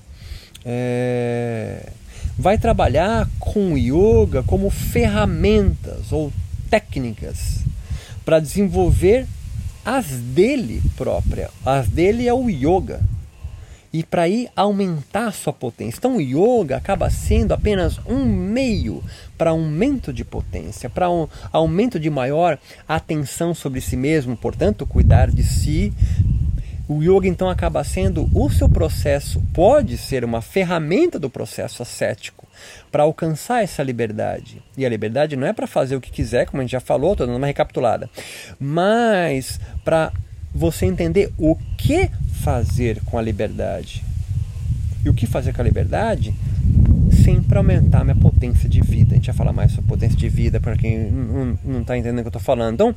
É, 0.63 1.89
vai 2.37 2.57
trabalhar 2.57 3.27
com 3.39 3.73
o 3.73 3.77
yoga 3.77 4.43
como 4.43 4.69
ferramentas 4.69 6.11
ou 6.11 6.31
técnicas 6.69 7.63
para 8.25 8.39
desenvolver 8.39 9.25
as 9.85 10.05
dele 10.05 10.81
própria. 10.95 11.49
As 11.65 11.87
dele 11.87 12.27
é 12.27 12.33
o 12.33 12.49
yoga. 12.49 13.01
E 13.91 14.03
para 14.03 14.27
ir 14.27 14.49
aumentar 14.55 15.27
a 15.27 15.31
sua 15.31 15.53
potência. 15.53 15.99
Então 15.99 16.17
o 16.17 16.21
yoga 16.21 16.77
acaba 16.77 17.11
sendo 17.11 17.51
apenas 17.53 17.99
um 18.07 18.25
meio 18.25 19.03
para 19.37 19.51
aumento 19.51 20.11
de 20.11 20.25
potência, 20.25 20.89
para 20.89 21.11
um 21.11 21.27
aumento 21.51 21.99
de 21.99 22.09
maior 22.09 22.57
atenção 22.87 23.53
sobre 23.53 23.81
si 23.81 23.95
mesmo, 23.95 24.35
portanto, 24.35 24.87
cuidar 24.87 25.29
de 25.29 25.43
si. 25.43 25.93
O 26.87 27.01
yoga 27.01 27.27
então 27.27 27.49
acaba 27.49 27.81
sendo 27.83 28.29
o 28.33 28.49
seu 28.49 28.67
processo, 28.67 29.41
pode 29.53 29.97
ser 29.97 30.25
uma 30.25 30.41
ferramenta 30.41 31.17
do 31.17 31.29
processo 31.29 31.81
ascético 31.81 32.45
para 32.91 33.03
alcançar 33.03 33.63
essa 33.63 33.81
liberdade. 33.81 34.61
E 34.77 34.85
a 34.85 34.89
liberdade 34.89 35.37
não 35.37 35.47
é 35.47 35.53
para 35.53 35.65
fazer 35.65 35.95
o 35.95 36.01
que 36.01 36.11
quiser, 36.11 36.45
como 36.45 36.59
a 36.59 36.63
gente 36.63 36.73
já 36.73 36.81
falou, 36.81 37.13
estou 37.13 37.25
dando 37.25 37.37
uma 37.37 37.47
recapitulada, 37.47 38.09
mas 38.59 39.61
para 39.83 40.11
você 40.53 40.85
entender 40.85 41.31
o 41.37 41.55
que 41.77 42.09
fazer 42.43 43.01
com 43.05 43.17
a 43.17 43.21
liberdade. 43.21 44.03
E 45.05 45.09
o 45.09 45.13
que 45.13 45.25
fazer 45.25 45.53
com 45.53 45.61
a 45.61 45.65
liberdade? 45.65 46.33
Sempre 47.43 47.57
aumentar 47.57 48.05
minha 48.05 48.15
potência 48.15 48.69
de 48.69 48.79
vida. 48.79 49.11
A 49.11 49.15
gente 49.15 49.25
vai 49.25 49.35
falar 49.35 49.51
mais 49.51 49.73
sobre 49.73 49.89
potência 49.89 50.17
de 50.17 50.29
vida 50.29 50.61
para 50.61 50.77
quem 50.77 51.11
não 51.11 51.81
está 51.81 51.97
entendendo 51.97 52.19
o 52.19 52.21
que 52.21 52.27
eu 52.27 52.29
estou 52.29 52.41
falando. 52.41 52.73
Então, 52.73 52.95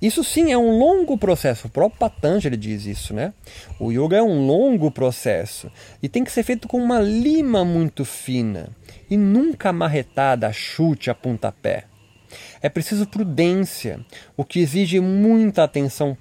isso 0.00 0.22
sim 0.22 0.52
é 0.52 0.56
um 0.56 0.78
longo 0.78 1.18
processo. 1.18 1.66
O 1.66 1.70
próprio 1.70 1.98
Patanjali 1.98 2.56
diz 2.56 2.86
isso, 2.86 3.12
né? 3.12 3.32
O 3.80 3.90
yoga 3.90 4.16
é 4.16 4.22
um 4.22 4.46
longo 4.46 4.88
processo 4.92 5.68
e 6.00 6.08
tem 6.08 6.22
que 6.22 6.30
ser 6.30 6.44
feito 6.44 6.68
com 6.68 6.80
uma 6.80 7.00
lima 7.00 7.64
muito 7.64 8.04
fina 8.04 8.68
e 9.10 9.16
nunca 9.16 9.72
marretada 9.72 10.46
a 10.46 10.52
chute 10.52 11.10
a 11.10 11.14
pontapé. 11.14 11.86
É 12.62 12.68
preciso 12.68 13.04
prudência, 13.04 13.98
o 14.36 14.44
que 14.44 14.60
exige 14.60 15.00
muita 15.00 15.64
atenção 15.64 16.16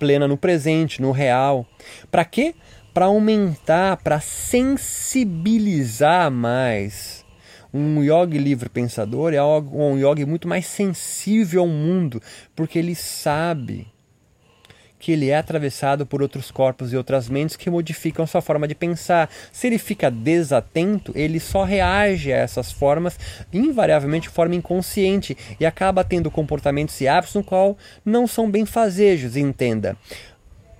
plena 0.00 0.26
no 0.26 0.36
presente, 0.36 1.00
no 1.00 1.12
real. 1.12 1.64
Para 2.10 2.24
quê? 2.24 2.56
Para 2.92 3.04
aumentar, 3.04 3.98
para 3.98 4.18
sensibilizar 4.18 6.28
mais. 6.28 7.19
Um 7.72 8.02
yogi 8.02 8.38
livre 8.38 8.68
pensador 8.68 9.32
é 9.32 9.42
um 9.42 9.96
yogi 9.96 10.24
muito 10.24 10.48
mais 10.48 10.66
sensível 10.66 11.62
ao 11.62 11.68
mundo, 11.68 12.20
porque 12.54 12.78
ele 12.78 12.94
sabe 12.94 13.86
que 15.00 15.12
ele 15.12 15.30
é 15.30 15.36
atravessado 15.36 16.04
por 16.04 16.20
outros 16.20 16.50
corpos 16.50 16.92
e 16.92 16.96
outras 16.96 17.26
mentes 17.28 17.56
que 17.56 17.70
modificam 17.70 18.26
sua 18.26 18.42
forma 18.42 18.68
de 18.68 18.74
pensar. 18.74 19.30
Se 19.50 19.66
ele 19.66 19.78
fica 19.78 20.10
desatento, 20.10 21.10
ele 21.16 21.40
só 21.40 21.64
reage 21.64 22.30
a 22.30 22.36
essas 22.36 22.70
formas, 22.70 23.18
invariavelmente 23.50 24.28
de 24.28 24.34
forma 24.34 24.54
inconsciente, 24.54 25.36
e 25.58 25.64
acaba 25.64 26.04
tendo 26.04 26.30
comportamentos 26.30 27.00
e 27.00 27.08
hábitos 27.08 27.34
no 27.34 27.42
qual 27.42 27.78
não 28.04 28.26
são 28.26 28.50
bem 28.50 28.66
fazejos, 28.66 29.36
entenda. 29.36 29.96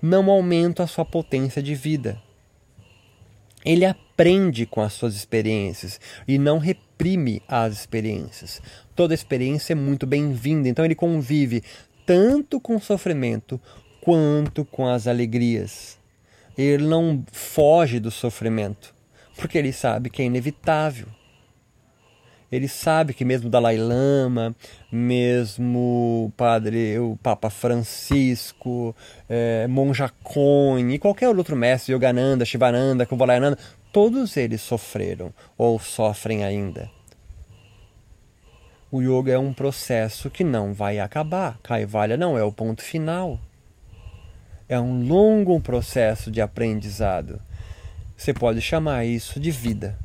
Não 0.03 0.31
aumenta 0.31 0.83
a 0.83 0.87
sua 0.87 1.05
potência 1.05 1.63
de 1.63 1.75
vida. 1.75 2.21
Ele 3.65 3.87
aprende 3.87 4.10
com 4.67 4.83
as 4.83 4.93
suas 4.93 5.17
experiências 5.17 5.99
e 6.29 6.37
não 6.37 6.59
reprime 6.59 7.43
as 7.49 7.73
experiências. 7.73 8.61
Toda 8.95 9.15
experiência 9.15 9.73
é 9.73 9.75
muito 9.75 10.07
bem-vinda, 10.07 10.69
então 10.69 10.85
ele 10.85 10.95
convive 10.95 11.63
tanto 12.05 12.61
com 12.61 12.77
o 12.77 12.81
sofrimento 12.81 13.59
quanto 14.03 14.63
com 14.63 14.87
as 14.87 15.07
alegrias. 15.07 15.99
Ele 16.59 16.87
não 16.87 17.25
foge 17.33 17.99
do 17.99 18.11
sofrimento, 18.11 18.95
porque 19.39 19.57
ele 19.57 19.73
sabe 19.73 20.11
que 20.11 20.21
é 20.21 20.27
inevitável. 20.27 21.07
Ele 22.53 22.69
sabe 22.69 23.15
que 23.15 23.25
mesmo 23.25 23.49
Dalai 23.49 23.79
Lama, 23.79 24.55
mesmo 24.93 26.27
o 26.27 26.33
padre, 26.37 26.99
o 26.99 27.17
Papa 27.23 27.49
Francisco, 27.49 28.95
é, 29.29 29.67
Monja 29.69 30.11
Coin 30.23 30.93
e 30.93 30.99
qualquer 30.99 31.29
outro 31.29 31.57
mestre, 31.57 31.95
Yogananda, 31.95 32.45
Shivananda, 32.45 33.07
Kuvalayananda, 33.07 33.57
todos 33.93 34.37
eles 34.37 34.61
sofreram 34.61 35.33
ou 35.57 35.79
sofrem 35.79 36.45
ainda. 36.45 36.91
O 38.93 39.01
yoga 39.01 39.33
é 39.33 39.39
um 39.39 39.53
processo 39.53 40.29
que 40.29 40.43
não 40.43 40.75
vai 40.75 40.99
acabar. 40.99 41.59
Kaivalya 41.63 42.17
não 42.17 42.37
é 42.37 42.43
o 42.43 42.53
ponto 42.53 42.83
final. 42.83 43.39
É 44.69 44.81
um 44.81 45.07
longo 45.07 45.61
processo 45.61 46.31
de 46.31 46.41
aprendizado. 46.41 47.41
Você 48.17 48.35
pode 48.35 48.61
chamar 48.61 49.05
isso 49.05 49.39
de 49.39 49.51
vida. 49.51 49.97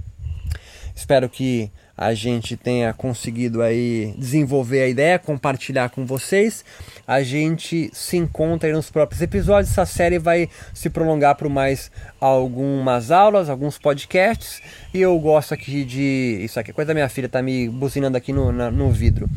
Espero 0.95 1.28
que 1.28 1.71
a 1.97 2.13
gente 2.13 2.58
tenha 2.58 2.93
conseguido 2.93 3.62
aí 3.62 4.13
desenvolver 4.17 4.81
a 4.81 4.88
ideia, 4.88 5.17
compartilhar 5.17 5.89
com 5.89 6.05
vocês. 6.05 6.65
A 7.08 7.23
gente 7.23 7.89
se 7.93 8.17
encontra 8.17 8.71
nos 8.73 8.89
próprios 8.89 9.21
episódios. 9.21 9.71
Essa 9.71 9.86
série 9.86 10.19
vai 10.19 10.49
se 10.73 10.89
prolongar 10.89 11.36
por 11.36 11.47
mais 11.47 11.89
algumas 12.19 13.12
aulas, 13.12 13.49
alguns 13.49 13.77
podcasts. 13.77 14.62
E 14.93 14.99
eu 15.01 15.17
gosto 15.19 15.53
aqui 15.53 15.86
de. 15.86 16.41
Isso 16.43 16.60
aqui, 16.60 16.73
coisa 16.73 16.89
da 16.89 16.93
minha 16.93 17.08
filha, 17.08 17.29
tá 17.29 17.41
me 17.41 17.69
buzinando 17.69 18.17
aqui 18.17 18.34
no, 18.34 18.51
na, 18.51 18.69
no 18.69 18.91
vidro. 18.91 19.29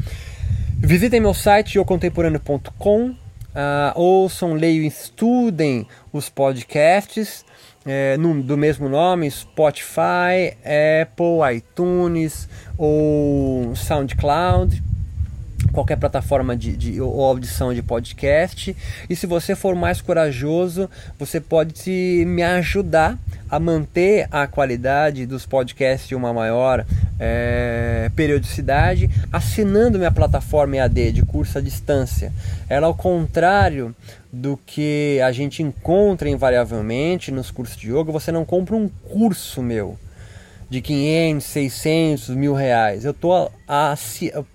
Visitem 0.81 1.21
meu 1.21 1.35
site 1.35 1.79
yocontemporâneo.com, 1.79 3.11
uh, 3.11 3.17
ouçam, 3.95 4.55
leiam, 4.55 4.85
estudem 4.85 5.87
os 6.13 6.29
podcasts 6.29 7.45
é, 7.89 8.17
no, 8.19 8.43
do 8.43 8.57
mesmo 8.57 8.89
nome, 8.89 9.31
Spotify, 9.31 10.55
Apple, 11.03 11.57
iTunes 11.57 12.49
ou 12.77 13.75
SoundCloud 13.75 14.83
qualquer 15.73 15.97
plataforma 15.97 16.57
de, 16.57 16.77
de, 16.77 17.01
ou 17.01 17.25
audição 17.25 17.73
de 17.73 17.83
podcast. 17.83 18.77
E 19.09 19.17
se 19.17 19.27
você 19.27 19.55
for 19.55 19.75
mais 19.75 20.01
corajoso, 20.01 20.89
você 21.19 21.41
pode 21.41 22.25
me 22.27 22.43
ajudar 22.43 23.19
a 23.51 23.59
manter 23.59 24.29
a 24.31 24.47
qualidade 24.47 25.25
dos 25.27 25.47
podcasts 25.47 26.09
de 26.09 26.15
uma 26.15 26.33
maior 26.33 26.85
é, 27.19 28.11
periodicidade, 28.15 29.09
assinando 29.33 29.99
minha 29.99 30.11
plataforma 30.11 30.77
EAD 30.77 31.13
de 31.13 31.23
curso 31.23 31.59
à 31.59 31.61
distância. 31.61 32.33
Ela, 32.69 32.87
ao 32.87 32.95
contrário 32.95 33.95
do 34.33 34.59
que 34.67 35.19
a 35.25 35.33
gente 35.33 35.63
encontra 35.63 36.29
invariavelmente 36.29 37.31
nos 37.31 37.51
cursos 37.51 37.77
de 37.77 37.91
yoga, 37.91 38.13
você 38.13 38.31
não 38.31 38.45
compra 38.45 38.77
um 38.77 38.89
curso 38.89 39.63
meu 39.63 39.99
de 40.69 40.81
500, 40.81 41.45
600, 41.45 42.29
mil 42.31 42.55
reais. 42.55 43.05
Eu 43.05 43.15
tô, 43.15 43.51
a, 43.67 43.95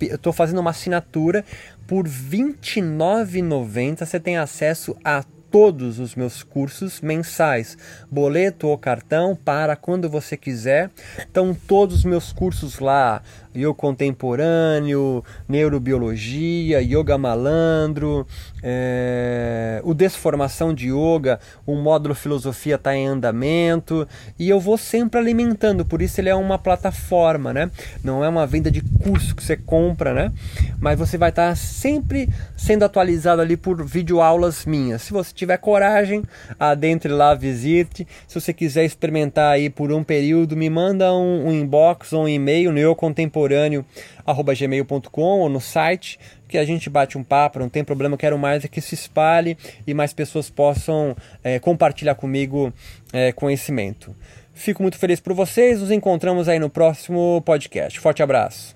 eu 0.02 0.18
tô 0.18 0.32
fazendo 0.32 0.60
uma 0.60 0.70
assinatura 0.72 1.44
por 1.88 2.06
R$ 2.06 2.12
29,90. 2.12 4.06
Você 4.06 4.20
tem 4.20 4.38
acesso 4.38 4.96
a 5.04 5.24
todos 5.54 6.00
os 6.00 6.16
meus 6.16 6.42
cursos 6.42 7.00
mensais, 7.00 7.78
boleto 8.10 8.68
ou 8.68 8.76
cartão, 8.76 9.36
para 9.36 9.76
quando 9.76 10.10
você 10.10 10.36
quiser. 10.36 10.90
Estão 11.18 11.54
todos 11.54 11.98
os 11.98 12.04
meus 12.04 12.34
cursos 12.34 12.80
lá: 12.80 13.22
yoga 13.56 13.74
contemporâneo, 13.74 15.24
neurobiologia, 15.48 16.82
yoga 16.82 17.18
malandro, 17.18 18.26
é, 18.62 19.82
o 19.84 19.94
desformação 19.94 20.74
de 20.74 20.90
yoga, 20.90 21.40
o 21.66 21.76
módulo 21.76 22.16
filosofia 22.16 22.76
está 22.76 22.96
em 22.96 23.08
andamento 23.08 24.08
e 24.40 24.50
eu 24.50 24.60
vou 24.60 24.78
sempre 24.78 25.20
alimentando, 25.20 25.86
por 25.86 26.02
isso 26.02 26.20
ele 26.22 26.30
é 26.30 26.36
uma 26.36 26.58
plataforma, 26.58 27.54
né? 27.54 27.70
Não 28.04 28.24
é 28.24 28.30
uma 28.30 28.48
venda 28.48 28.72
de 28.72 28.82
curso 28.82 29.36
que 29.36 29.44
você 29.44 29.58
compra, 29.58 30.14
né? 30.14 30.32
Mas 30.80 30.98
você 30.98 31.18
vai 31.18 31.30
estar 31.30 31.50
tá 31.50 31.56
sempre 31.56 32.30
sendo 32.56 32.84
atualizado 32.84 33.42
ali 33.42 33.58
por 33.58 33.84
videoaulas 33.84 34.66
minhas. 34.66 35.02
Se 35.02 35.12
você 35.12 35.34
tiver 35.34 35.58
coragem, 35.58 36.24
adentre 36.60 37.12
lá, 37.12 37.34
visite. 37.34 38.08
Se 38.28 38.40
você 38.40 38.54
quiser 38.54 38.86
experimentar 38.86 39.54
aí 39.54 39.70
por 39.70 39.92
um 39.92 40.04
período, 40.04 40.56
me 40.56 40.70
manda 40.70 41.14
um, 41.14 41.48
um 41.48 41.52
inbox 41.52 42.14
ou 42.14 42.24
um 42.24 42.28
e-mail 42.28 42.72
no 42.72 42.80
eu 42.80 42.96
contemporâneo@gmail.com 43.44 45.40
ou 45.40 45.50
no 45.50 45.60
site 45.60 46.20
que 46.48 46.58
a 46.58 46.66
gente 46.66 46.90
bate 46.90 47.18
um 47.18 47.24
papo, 47.24 47.60
não 47.60 47.70
tem 47.70 47.84
problema, 47.84 48.18
quero 48.18 48.38
mais 48.38 48.64
é 48.64 48.68
que 48.68 48.80
se 48.80 48.94
espalhe 48.94 49.58
e 49.88 49.94
mais 49.94 50.14
pessoas 50.14 50.50
possam 50.50 51.16
é, 51.44 51.60
compartilhar 51.60 52.16
comigo 52.16 52.72
é, 53.12 53.32
conhecimento. 53.32 54.16
Fico 54.54 54.84
muito 54.84 54.98
feliz 54.98 55.20
por 55.20 55.34
vocês, 55.34 55.80
nos 55.80 55.90
encontramos 55.90 56.48
aí 56.48 56.60
no 56.60 56.70
próximo 56.70 57.42
podcast. 57.44 58.00
Forte 58.00 58.22
abraço. 58.22 58.73